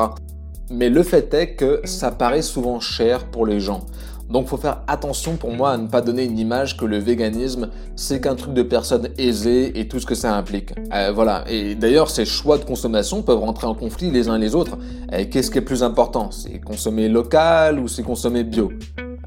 [0.70, 3.87] Mais le fait est que ça paraît souvent cher pour les gens.
[4.30, 7.70] Donc faut faire attention pour moi à ne pas donner une image que le véganisme
[7.96, 10.72] c'est qu'un truc de personnes aisées et tout ce que ça implique.
[10.92, 11.44] Euh, voilà.
[11.48, 14.78] Et d'ailleurs ces choix de consommation peuvent rentrer en conflit les uns les autres.
[15.12, 16.30] Euh, qu'est-ce qui est plus important?
[16.30, 18.70] C'est consommer local ou c'est consommer bio?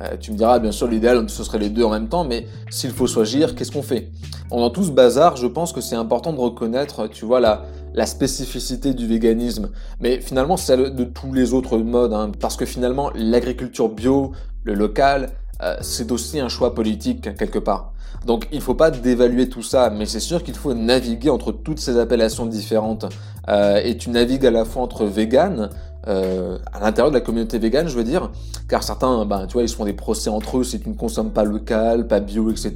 [0.01, 2.45] Euh, tu me diras, bien sûr, l'idéal, ce serait les deux en même temps, mais
[2.69, 4.12] s'il faut choisir, qu'est-ce qu'on fait?
[4.51, 7.63] Dans tout ce bazar, je pense que c'est important de reconnaître, tu vois, la,
[7.95, 12.65] la spécificité du véganisme, mais finalement celle de tous les autres modes, hein, parce que
[12.65, 14.33] finalement, l'agriculture bio,
[14.67, 15.30] le local,
[15.63, 17.93] euh, c'est aussi un choix politique quelque part.
[18.25, 21.51] Donc il ne faut pas dévaluer tout ça, mais c'est sûr qu'il faut naviguer entre
[21.51, 23.06] toutes ces appellations différentes.
[23.47, 25.69] Euh, et tu navigues à la fois entre vegan,
[26.08, 28.30] euh, à l'intérieur de la communauté végane, je veux dire,
[28.67, 30.95] car certains, ben, tu vois, ils se font des procès entre eux si tu ne
[30.95, 32.73] consommes pas local, pas bio, etc.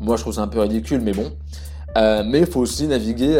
[0.00, 1.30] Moi, je trouve ça un peu ridicule, mais bon.
[1.94, 3.36] mais il faut aussi naviguer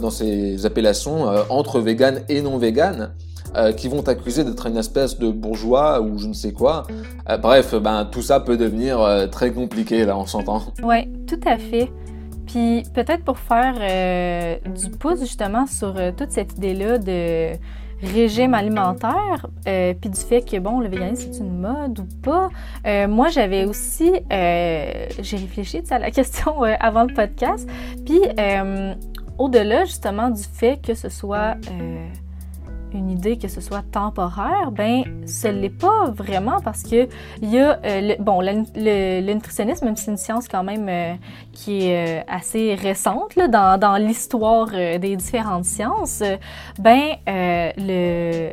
[0.00, 3.10] dans ces appellations entre vegan et non vegan.
[3.56, 6.86] Euh, qui vont t'accuser d'être une espèce de bourgeois ou je ne sais quoi.
[7.30, 10.62] Euh, bref, ben, tout ça peut devenir euh, très compliqué, là, on s'entend.
[10.82, 11.90] Oui, tout à fait.
[12.46, 13.74] Puis peut-être pour faire
[14.64, 17.52] du pouce justement sur toute cette idée-là de
[18.00, 22.48] régime alimentaire, puis du fait que, bon, le véganisme, c'est une mode ou pas.
[23.06, 27.68] moi, j'avais aussi, j'ai réfléchi à la question avant le podcast,
[28.06, 28.22] puis
[29.36, 31.54] au-delà justement du fait que ce soit
[32.92, 37.08] une idée que ce soit temporaire, ben ce l'est pas vraiment parce que
[37.42, 40.88] il y a euh, le, bon le, nutritionnisme, même si c'est une science quand même
[40.88, 41.14] euh,
[41.52, 46.22] qui est euh, assez récente là, dans, dans l'histoire des différentes sciences,
[46.78, 48.50] ben le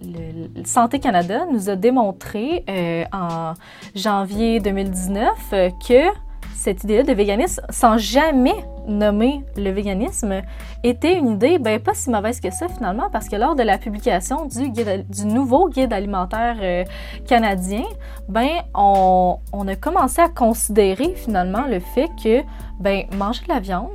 [0.00, 2.64] le, Santé Canada nous a démontré
[3.12, 3.54] en
[3.96, 5.50] janvier 2019
[5.86, 6.27] que
[6.58, 10.42] cette idée-là de véganisme, sans jamais nommer le véganisme,
[10.82, 13.78] était une idée ben, pas si mauvaise que ça finalement, parce que lors de la
[13.78, 16.84] publication du, nouveau guide alimentaire euh,
[17.28, 17.84] canadien,
[18.28, 22.42] ben, on, on, a commencé à considérer finalement le fait que
[22.80, 23.90] ben, manger de la viande,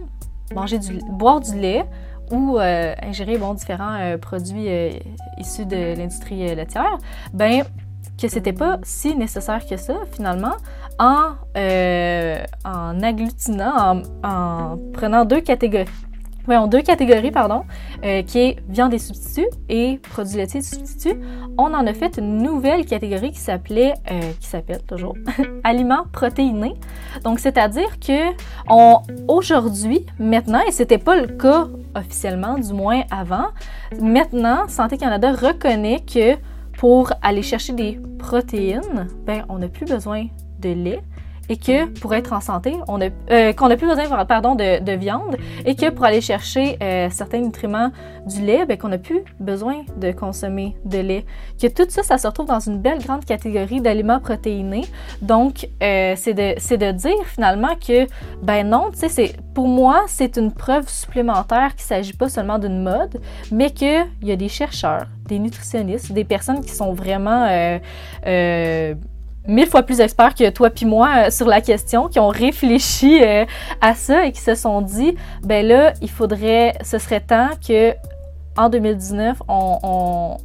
[0.56, 1.84] manger du, boire du lait,
[2.32, 4.68] ou euh, ingérer bon, différents euh, produits
[5.38, 6.98] issus de l'industrie laitière,
[7.34, 7.64] ben
[8.22, 10.54] que c'était pas si nécessaire que ça finalement
[11.00, 15.86] en, euh, en agglutinant, en, prenant deux catégories.
[16.48, 17.64] en deux catégories, pardon,
[18.04, 21.20] euh, qui est viande et substituts et produits laitiers et substituts.
[21.58, 25.16] On en a fait une nouvelle catégorie qui s'appelait, euh, qui s'appelle toujours,
[25.64, 26.76] aliments protéinés.
[27.24, 28.34] Donc, c'est-à-dire que
[28.70, 33.48] on, aujourd'hui, maintenant, et c'était pas le cas officiellement, du moins avant,
[34.02, 36.36] maintenant, Santé Canada reconnaît que
[36.78, 40.26] pour aller chercher des protéines, ben, on n'a plus besoin
[40.64, 41.04] de lait
[41.50, 44.96] et que pour être en santé, on a, euh, qu'on n'a plus besoin pardon, de,
[44.96, 47.92] viande et que pour aller chercher euh, certains nutriments
[48.26, 51.26] du lait, ben, qu'on n'a plus besoin de consommer de lait.
[51.62, 54.86] Que tout ça, ça se retrouve dans une belle grande catégorie d'aliments protéinés.
[55.22, 58.08] Donc, euh, c'est, de, c'est de dire finalement que,
[58.42, 62.60] ben non, tu sais, pour moi, c'est une preuve supplémentaire qu'il ne s'agit pas seulement
[62.60, 63.20] d'une mode,
[63.52, 67.80] mais qu'il y a des chercheurs, des nutritionnistes, des personnes qui sont vraiment
[69.48, 73.22] mille fois plus experts que toi puis moi euh, sur la question, qui ont réfléchi
[73.22, 73.46] euh,
[73.82, 77.94] à ça et qui se sont dit, ben là, il faudrait, ce serait temps que
[78.58, 80.38] en 2019, on,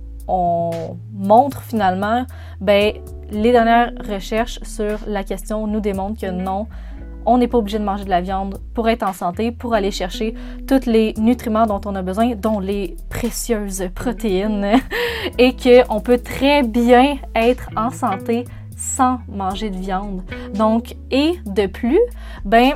[1.15, 2.27] montre finalement,
[2.61, 2.93] ben
[3.31, 6.67] les dernières recherches sur la question nous démontrent que non,
[7.25, 9.91] on n'est pas obligé de manger de la viande pour être en santé, pour aller
[9.91, 10.35] chercher
[10.67, 14.67] tous les nutriments dont on a besoin, dont les précieuses protéines,
[15.39, 18.45] et qu'on peut très bien être en santé
[18.79, 20.23] sans manger de viande.
[20.55, 22.01] Donc, et de plus,
[22.45, 22.75] ben,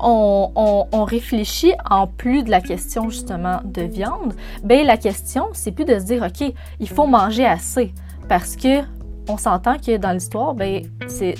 [0.00, 5.84] on, réfléchit en plus de la question justement de viande, ben la question, c'est plus
[5.84, 7.94] de se dire, OK, il faut manger assez
[8.28, 8.82] parce que
[9.28, 10.82] on s'entend que dans l'histoire, ben,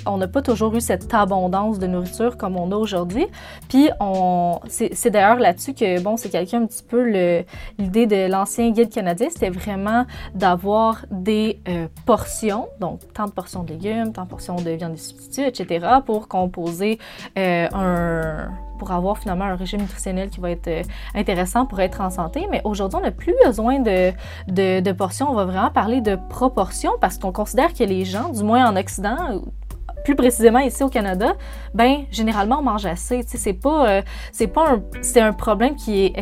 [0.05, 3.25] on n'a pas toujours eu cette abondance de nourriture comme on a aujourd'hui.
[3.67, 3.89] Puis
[4.67, 7.03] c'est d'ailleurs là-dessus que, bon, c'est quelqu'un un petit peu
[7.77, 13.63] l'idée de l'ancien guide canadien, c'était vraiment d'avoir des euh, portions, donc tant de portions
[13.63, 16.99] de légumes, tant de portions de viande de substitut, etc., pour composer
[17.37, 20.81] euh, un pour avoir finalement un régime nutritionnel qui va être euh,
[21.13, 22.47] intéressant pour être en santé.
[22.49, 24.11] Mais aujourd'hui, on n'a plus besoin de,
[24.47, 25.29] de, portions.
[25.29, 28.75] On va vraiment parler de proportions parce qu'on considère que les gens, du moins en
[28.75, 29.41] Occident,
[30.03, 31.33] plus précisément ici au Canada,
[31.73, 33.21] ben généralement on mange assez.
[33.27, 34.01] C'est pas, euh,
[34.53, 36.17] pas c'est un problème qui est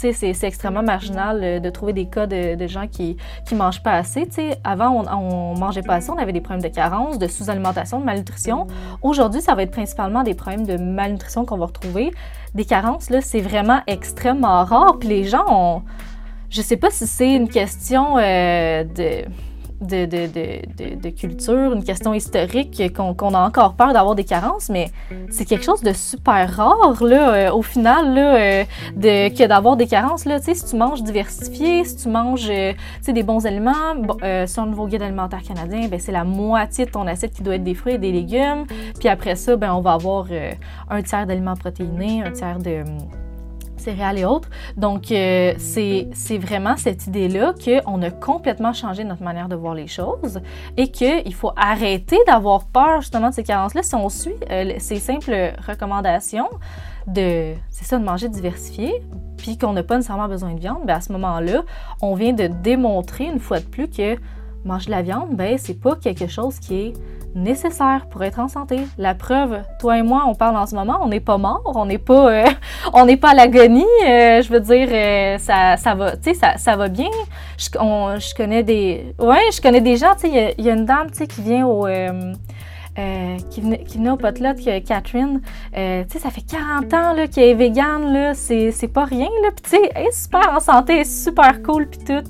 [0.00, 3.16] c'est extrêmement marginal euh, de trouver des cas de, gens qui
[3.50, 4.26] ne mangent pas assez.
[4.64, 8.04] avant, on, ne mangeait pas assez, on avait des problèmes de carence, de sous-alimentation, de
[8.04, 8.66] malnutrition.
[9.02, 12.12] Aujourd'hui, ça va être principalement des problèmes de malnutrition qu'on va retrouver.
[12.54, 14.98] Des carences, là, c'est vraiment extrêmement rare.
[14.98, 15.82] Puis les gens ont...
[16.48, 19.24] Je sais pas si c'est une question euh, de
[19.80, 24.68] de, de, de, de, culture, une question historique, qu'on a encore peur d'avoir des carences,
[24.68, 24.90] mais
[25.30, 28.64] c'est quelque chose de super rare, là, euh, au final, là, euh,
[28.96, 30.24] de, que d'avoir des carences.
[30.26, 32.72] Là, si tu manges diversifié, si tu manges euh,
[33.08, 33.70] des bons aliments,
[34.46, 37.56] sur le nouveau guide alimentaire canadien, ben, c'est la moitié de ton assiette qui doit
[37.56, 38.66] être des fruits et des légumes.
[38.98, 40.26] Puis après ça, ben, on va avoir
[40.88, 42.84] un tiers d'aliments protéinés, un tiers de
[43.80, 44.48] céréales et autres.
[44.76, 49.86] Donc, euh, c'est vraiment cette idée-là qu'on a complètement changé notre manière de voir les
[49.86, 50.40] choses
[50.76, 54.96] et qu'il faut arrêter d'avoir peur justement de ces carences-là si on suit euh, ces
[54.96, 56.48] simples recommandations
[57.06, 59.02] de, c'est ça, de manger diversifié,
[59.36, 61.62] puis qu'on n'a pas nécessairement besoin de viande, bien à ce moment-là,
[62.02, 64.16] on vient de démontrer une fois de plus que
[64.64, 66.92] manger de la viande, ben c'est pas quelque chose qui est
[67.34, 68.78] nécessaire pour être en santé.
[68.98, 71.86] La preuve, toi et moi, on parle en ce moment, on n'est pas mort, on
[71.86, 72.44] n'est pas, euh,
[72.92, 73.84] on n'est pas à l'agonie.
[74.06, 77.10] Euh, je veux dire, euh, ça, ça va, tu sais, ça, ça, va bien.
[77.58, 81.10] Je, connais des, ouais, je connais des gens, tu sais, il y, a une dame,
[81.10, 81.86] tu sais, qui vient au
[83.50, 85.40] qui, venait, qui venait au Catherine,
[85.76, 89.50] euh, tu sais, ça fait 40 ans qu'elle est végane, là, c'est, pas rien, là,
[89.54, 92.24] puis tu sais, elle est super en santé, super cool, puis tout,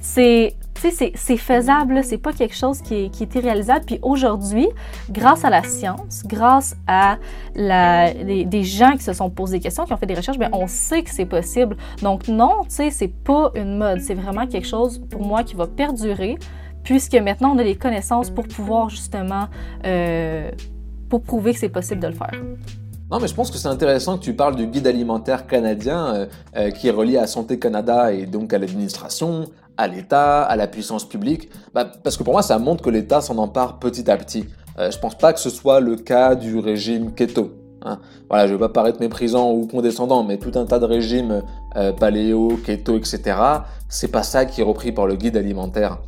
[0.00, 0.54] c'est,
[0.90, 3.84] c'est faisable, c'est pas quelque chose qui, est, qui était réalisable.
[3.86, 4.68] Puis aujourd'hui,
[5.10, 7.18] grâce à la science, grâce à
[7.54, 10.66] des gens qui se sont posés des questions, qui ont fait des recherches, bien, on
[10.66, 11.76] sait que c'est possible.
[12.02, 15.54] Donc non, tu sais, c'est pas une mode, c'est vraiment quelque chose pour moi qui
[15.54, 16.38] va perdurer,
[16.82, 19.48] puisque maintenant on a les connaissances pour pouvoir justement,
[19.86, 20.50] euh,
[21.08, 22.32] pour prouver que c'est possible de le faire.
[23.10, 26.26] Non, mais je pense que c'est intéressant que tu parles du guide alimentaire canadien euh,
[26.56, 29.44] euh, qui est relié à Santé Canada et donc à l'administration,
[29.76, 33.20] à l'État, à la puissance publique, bah, parce que pour moi, ça montre que l'État
[33.20, 34.46] s'en empare petit à petit.
[34.78, 37.52] Euh, je pense pas que ce soit le cas du régime keto.
[37.82, 37.98] Hein.
[38.28, 41.42] Voilà, je veux pas paraître méprisant ou condescendant, mais tout un tas de régimes
[41.76, 43.36] euh, paléo, keto, etc.,
[43.88, 45.98] c'est pas ça qui est repris par le guide alimentaire.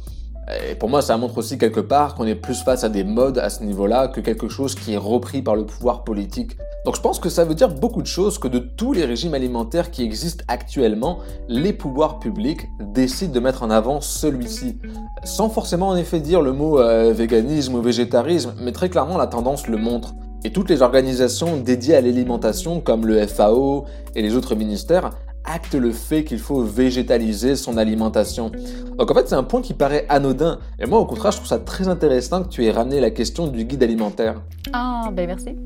[0.71, 3.39] Et pour moi, ça montre aussi quelque part qu'on est plus face à des modes
[3.39, 6.57] à ce niveau-là que quelque chose qui est repris par le pouvoir politique.
[6.85, 9.35] Donc je pense que ça veut dire beaucoup de choses que de tous les régimes
[9.35, 14.79] alimentaires qui existent actuellement, les pouvoirs publics décident de mettre en avant celui-ci.
[15.25, 19.27] Sans forcément en effet dire le mot euh, véganisme ou végétarisme, mais très clairement la
[19.27, 20.15] tendance le montre.
[20.45, 25.11] Et toutes les organisations dédiées à l'alimentation, comme le FAO et les autres ministères,
[25.47, 28.51] acte le fait qu'il faut végétaliser son alimentation.
[28.99, 30.59] Donc en fait, c'est un point qui paraît anodin.
[30.79, 33.47] Et moi, au contraire, je trouve ça très intéressant que tu aies ramené la question
[33.47, 34.43] du guide alimentaire.
[34.73, 35.57] Ah, ben merci.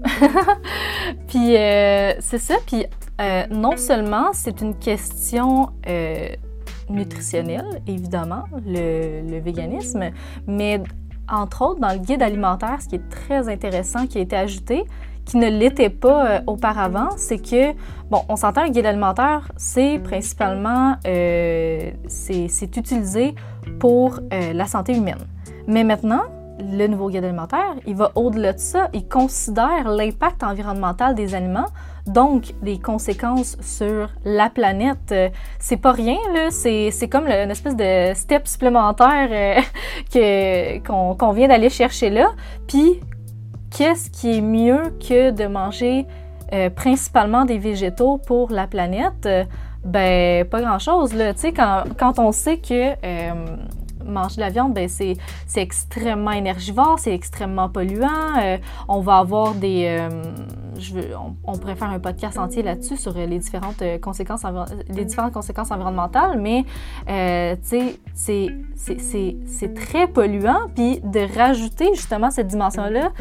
[1.28, 2.56] puis euh, c'est ça.
[2.66, 2.84] Puis
[3.20, 6.28] euh, non seulement c'est une question euh,
[6.88, 10.10] nutritionnelle, évidemment, le, le véganisme,
[10.46, 10.80] mais
[11.30, 14.84] entre autres, dans le guide alimentaire, ce qui est très intéressant qui a été ajouté,
[15.30, 17.72] qui ne l'était pas euh, auparavant, c'est que,
[18.10, 23.36] bon, on s'entend, un guide alimentaire, c'est principalement, euh, c'est utilisé
[23.78, 25.24] pour euh, la santé humaine.
[25.68, 26.22] Mais maintenant,
[26.58, 31.68] le nouveau guide alimentaire, il va au-delà de ça, il considère l'impact environnemental des aliments,
[32.08, 35.14] donc les conséquences sur la planète.
[35.60, 39.62] C'est pas rien, là, c'est comme une espèce de step supplémentaire
[40.86, 42.32] qu'on vient d'aller chercher là.
[42.66, 43.00] Puis
[43.70, 46.06] qu'est-ce qui est mieux que de manger
[46.52, 49.28] euh, principalement des végétaux pour la planète?
[49.84, 51.10] Ben, pas grand-chose.
[51.10, 53.32] Tu sais, quand, quand, on sait que euh,
[54.04, 55.16] manger de la viande, ben, c'est
[55.56, 58.36] extrêmement énergivore, c'est extrêmement polluant.
[58.42, 60.06] Euh, on va avoir des,
[61.44, 64.44] on, pourrait faire un podcast entier là-dessus sur les différentes conséquences,
[64.88, 66.64] les différentes conséquences environnementales, mais
[67.62, 70.68] sais, c'est très polluant.
[70.74, 73.12] Puis de rajouter justement cette dimension-là,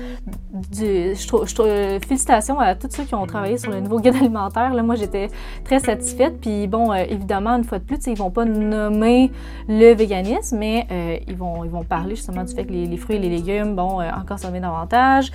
[0.72, 4.74] je trouve, félicitations à tous ceux qui ont travaillé sur le nouveau guide alimentaire.
[4.74, 5.30] Là, moi, j'étais
[5.64, 6.40] très satisfaite.
[6.42, 9.32] Puis bon, évidemment, une fois de plus, ils vont pas nommer
[9.68, 10.88] le véganisme, mais
[11.28, 14.02] ils, vont, ils vont parler justement du fait que les, fruits et les légumes, bon,
[14.02, 15.32] en consommer davantage,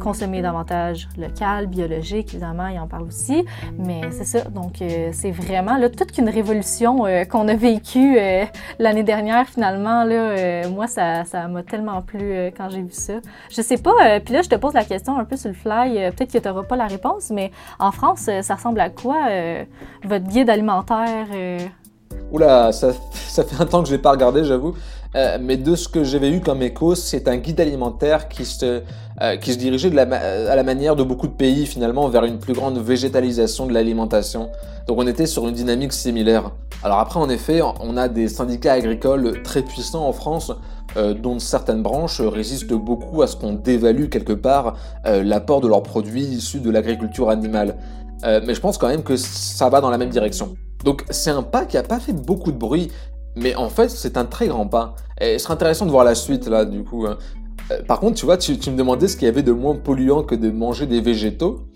[0.00, 3.44] consommer davantage local, biologique, évidemment, ils en parlent aussi.
[3.78, 4.42] Mais c'est ça.
[4.42, 4.82] Donc,
[5.12, 8.18] c'est vraiment là, toute une révolution qu'on a vécue
[8.78, 10.04] l'année dernière, finalement.
[10.04, 13.14] Là, moi, ça m'a tellement plu quand j'ai vu ça.
[13.50, 16.10] Je sais pas, puis là, je te pose la question un peu sur le fly.
[16.12, 19.16] Peut-être que tu n'auras pas la réponse, mais en France, ça ressemble à quoi,
[20.04, 21.26] votre guide alimentaire?
[22.30, 24.74] Oula, ça, ça fait un temps que je l'ai pas regardé, j'avoue.
[25.14, 28.82] Euh, mais de ce que j'avais eu comme écho, c'est un guide alimentaire qui se,
[29.22, 32.38] euh, qui se dirigeait la, à la manière de beaucoup de pays finalement vers une
[32.38, 34.50] plus grande végétalisation de l'alimentation.
[34.86, 36.50] Donc on était sur une dynamique similaire.
[36.82, 40.52] Alors après, en effet, on a des syndicats agricoles très puissants en France,
[40.96, 45.82] euh, dont certaines branches résistent beaucoup à ce qu'on dévalue quelque part l'apport de leurs
[45.82, 47.76] produits issus de l'agriculture animale.
[48.22, 50.56] mais je pense quand même que ça va dans la même direction.
[50.84, 52.90] Donc c'est un pas qui n'a pas fait beaucoup de bruit,
[53.38, 54.94] mais en fait c'est un très grand pas.
[55.20, 57.06] Et ce serait intéressant de voir la suite là du coup.
[57.70, 60.22] Euh, par contre, tu vois, tu, me demandais ce qu'il y avait de moins polluant
[60.22, 61.66] que de manger des végétaux.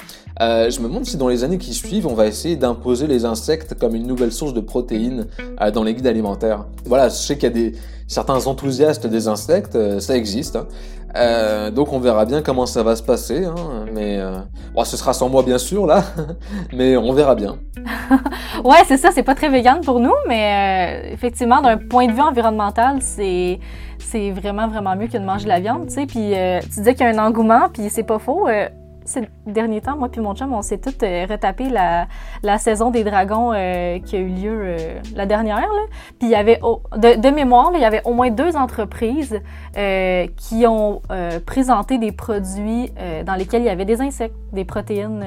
[0.41, 3.25] Euh, je me demande si dans les années qui suivent, on va essayer d'imposer les
[3.25, 5.27] insectes comme une nouvelle source de protéines
[5.61, 6.67] euh, dans les guides alimentaires.
[6.87, 7.73] Voilà, je sais qu'il y a des,
[8.09, 10.57] certains enthousiastes des insectes, ça existe.
[10.57, 10.67] Hein.
[11.15, 14.39] Euh, donc on verra bien comment ça va se passer, hein, mais euh,
[14.75, 16.05] bon, ce sera sans moi bien sûr là,
[16.73, 17.59] mais on verra bien.
[18.65, 22.13] ouais, c'est ça, c'est pas très vegan pour nous, mais euh, effectivement, d'un point de
[22.13, 23.61] vue environnemental, c'est
[24.05, 26.07] c'est vraiment vraiment mieux que de manger de la viande, tu sais.
[26.07, 28.49] Puis tu disais qu'il y a un engouement, puis c'est pas faux
[29.05, 32.07] ces derniers temps, moi puis mon chum, on s'est tous euh, retapé la,
[32.43, 35.61] la, saison des dragons euh, qui a eu lieu euh, la dernière.
[35.61, 35.83] Là.
[36.19, 36.61] Puis il y avait,
[36.97, 39.41] de, mémoire, il y avait au moins deux entreprises
[39.75, 41.01] qui ont
[41.47, 42.93] présenté des produits
[43.25, 45.25] dans lesquels il y avait des insectes, des protéines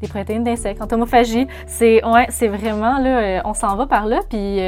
[0.00, 0.82] des protéines d'insectes.
[0.82, 4.60] Entomophagie, c'est ouais, c'est vraiment là, on s'en va par là, puis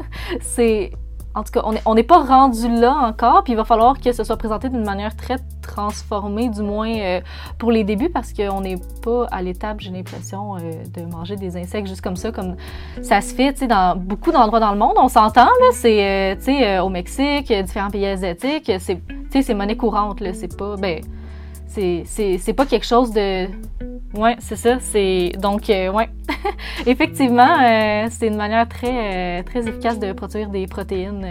[0.40, 0.92] c'est
[1.36, 4.24] en tout cas, on n'est pas rendu là encore, puis il va falloir que ce
[4.24, 7.20] soit présenté d'une manière très transformée, du moins euh,
[7.58, 10.60] pour les débuts, parce qu'on n'est pas à l'étape, j'ai l'impression, euh,
[10.94, 12.56] de manger des insectes juste comme ça, comme
[13.02, 14.94] ça se fait, tu sais, dans beaucoup d'endroits dans le monde.
[14.96, 19.42] On s'entend, là, c'est, euh, tu sais, au Mexique, différents pays asiatiques, c'est, tu sais,
[19.42, 21.02] c'est monnaie courante, là, c'est pas, ben,
[21.66, 23.46] c'est pas quelque chose de
[24.16, 24.78] oui, c'est ça.
[24.80, 26.08] C'est donc euh, ouais.
[26.86, 31.26] Effectivement, euh, c'est une manière très euh, très efficace de produire des protéines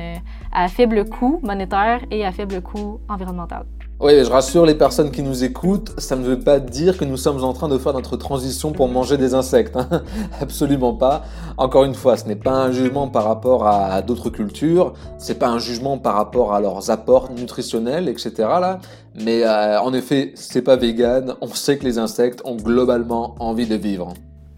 [0.51, 3.65] à faible coût monétaire et à faible coût environnemental.
[4.01, 7.15] Oui, je rassure les personnes qui nous écoutent, ça ne veut pas dire que nous
[7.15, 9.77] sommes en train de faire notre transition pour manger des insectes.
[9.77, 10.03] Hein.
[10.41, 11.23] Absolument pas.
[11.55, 15.47] Encore une fois, ce n'est pas un jugement par rapport à d'autres cultures, c'est pas
[15.47, 18.33] un jugement par rapport à leurs apports nutritionnels, etc.
[18.37, 18.79] Là.
[19.15, 21.35] Mais euh, en effet, c'est pas vegan.
[21.39, 24.13] On sait que les insectes ont globalement envie de vivre.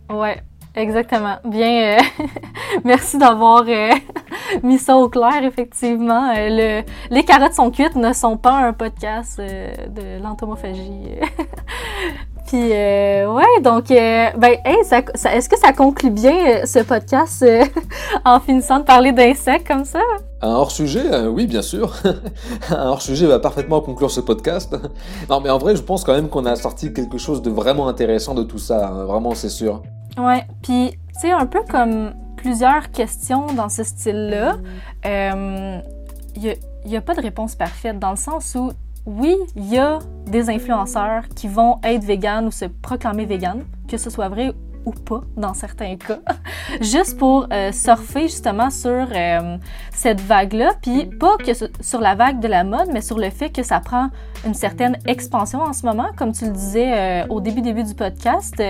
[0.10, 0.42] Ouais,
[0.78, 1.38] Exactement.
[1.44, 2.26] Bien, euh,
[2.84, 3.90] merci d'avoir euh,
[4.64, 6.32] mis ça au clair, effectivement.
[6.38, 11.18] Euh, les carottes sont cuites ne sont pas un podcast de l'entomophagie.
[12.46, 17.46] Puis, ouais, donc, ben, est-ce que ça conclut bien ce podcast
[18.24, 20.00] en finissant de parler d'insectes comme ça?
[20.42, 21.94] Un hors-sujet, oui, bien sûr.
[22.70, 24.74] un hors-sujet va parfaitement conclure ce podcast.
[25.30, 27.90] non, mais en vrai, je pense quand même qu'on a sorti quelque chose de vraiment
[27.90, 28.88] intéressant de tout ça.
[28.88, 29.04] Hein.
[29.04, 29.82] Vraiment, c'est sûr.
[30.18, 34.58] Ouais, puis sais, un peu comme plusieurs questions dans ce style-là,
[35.04, 35.82] il euh,
[36.86, 38.72] n'y a, a, pas de réponse parfaite dans le sens où,
[39.06, 43.98] oui, il y a des influenceurs qui vont être véganes ou se proclamer véganes, que
[43.98, 44.54] ce soit vrai
[44.88, 46.20] ou pas dans certains cas,
[46.82, 49.58] juste pour euh, surfer justement sur euh,
[49.92, 53.50] cette vague-là, puis pas que sur la vague de la mode, mais sur le fait
[53.50, 54.10] que ça prend
[54.46, 57.96] une certaine expansion en ce moment, comme tu le disais euh, au début début du
[57.96, 58.64] podcast.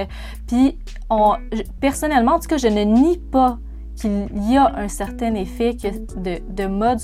[0.47, 0.79] Puis
[1.11, 1.35] on,
[1.79, 3.59] personnellement, en tout cas, je ne nie pas
[3.97, 5.75] qu'il y a un certain effet
[6.15, 6.99] de mode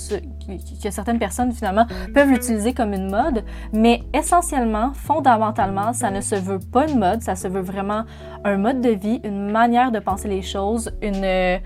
[0.83, 6.35] que certaines personnes finalement peuvent l'utiliser comme une mode, mais essentiellement, fondamentalement, ça ne se
[6.35, 8.03] veut pas une mode, ça se veut vraiment
[8.43, 11.59] un mode de vie, une manière de penser les choses, une,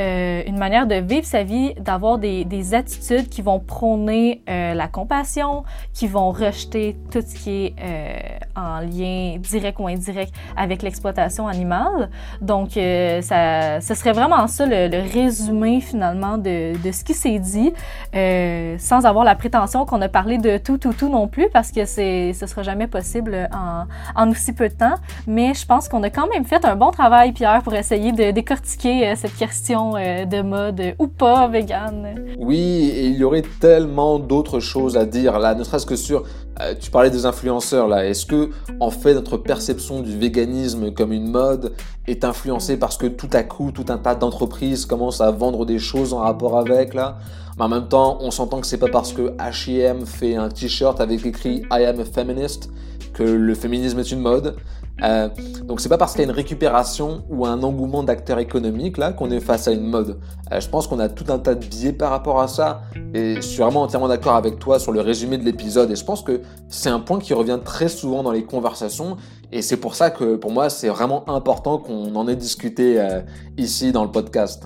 [0.00, 4.74] euh, une manière de vivre sa vie, d'avoir des, des, attitudes qui vont prôner euh,
[4.74, 8.18] la compassion, qui vont rejeter tout ce qui est euh,
[8.56, 12.10] en lien direct ou indirect avec l'exploitation animale.
[12.40, 17.72] Donc, ça, ce serait vraiment ça le, résumé finalement de, de ce qui s'est dit.
[18.14, 21.70] euh, sans avoir la prétention qu'on a parlé de tout, tout, tout non plus, parce
[21.70, 23.84] que ce sera jamais possible en,
[24.20, 24.94] en aussi peu de temps.
[25.26, 28.30] Mais je pense qu'on a quand même fait un bon travail, Pierre, pour essayer de
[28.30, 32.14] décortiquer cette question de mode ou pas vegan.
[32.38, 36.24] Oui, et il y aurait tellement d'autres choses à dire là, ne serait-ce que sur
[36.60, 38.06] euh, tu parlais des influenceurs là.
[38.06, 41.72] Est-ce que en fait notre perception du véganisme comme une mode
[42.06, 45.78] est influencée parce que tout à coup tout un tas d'entreprises commencent à vendre des
[45.78, 47.18] choses en rapport avec là?
[47.56, 51.00] Mais en même temps, on s'entend que c'est pas parce que H&M fait un t-shirt
[51.00, 52.70] avec écrit I am a feminist
[53.12, 54.56] que le féminisme est une mode.
[55.02, 55.28] Euh,
[55.64, 59.12] donc c'est pas parce qu'il y a une récupération ou un engouement d'acteurs économiques là
[59.12, 60.18] qu'on est face à une mode.
[60.52, 62.82] Euh, je pense qu'on a tout un tas de biais par rapport à ça
[63.14, 66.04] et je suis vraiment entièrement d'accord avec toi sur le résumé de l'épisode et je
[66.04, 69.16] pense que c'est un point qui revient très souvent dans les conversations
[69.52, 73.20] et c'est pour ça que pour moi c'est vraiment important qu'on en ait discuté euh,
[73.56, 74.64] ici dans le podcast.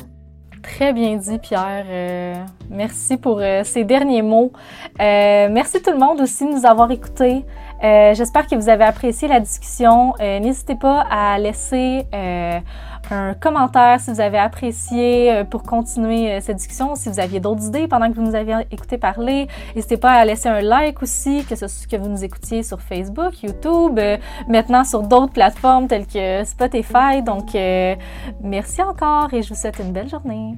[0.62, 1.84] Très bien dit, Pierre.
[1.86, 4.50] Euh, merci pour ces derniers mots.
[4.98, 7.44] merci tout le monde aussi de nous avoir écoutés.
[7.84, 10.14] Euh, j'espère que vous avez apprécié la discussion.
[10.20, 12.58] Euh, n'hésitez pas à laisser euh,
[13.10, 16.94] un commentaire si vous avez apprécié pour continuer cette discussion.
[16.94, 20.24] Si vous aviez d'autres idées pendant que vous nous avez écouté parler, n'hésitez pas à
[20.24, 24.00] laisser un like aussi, que ce soit que vous nous écoutiez sur Facebook, YouTube,
[24.48, 27.20] maintenant sur d'autres plateformes telles que Spotify.
[27.22, 27.54] Donc,
[28.42, 30.54] merci encore et je vous souhaite une belle journée.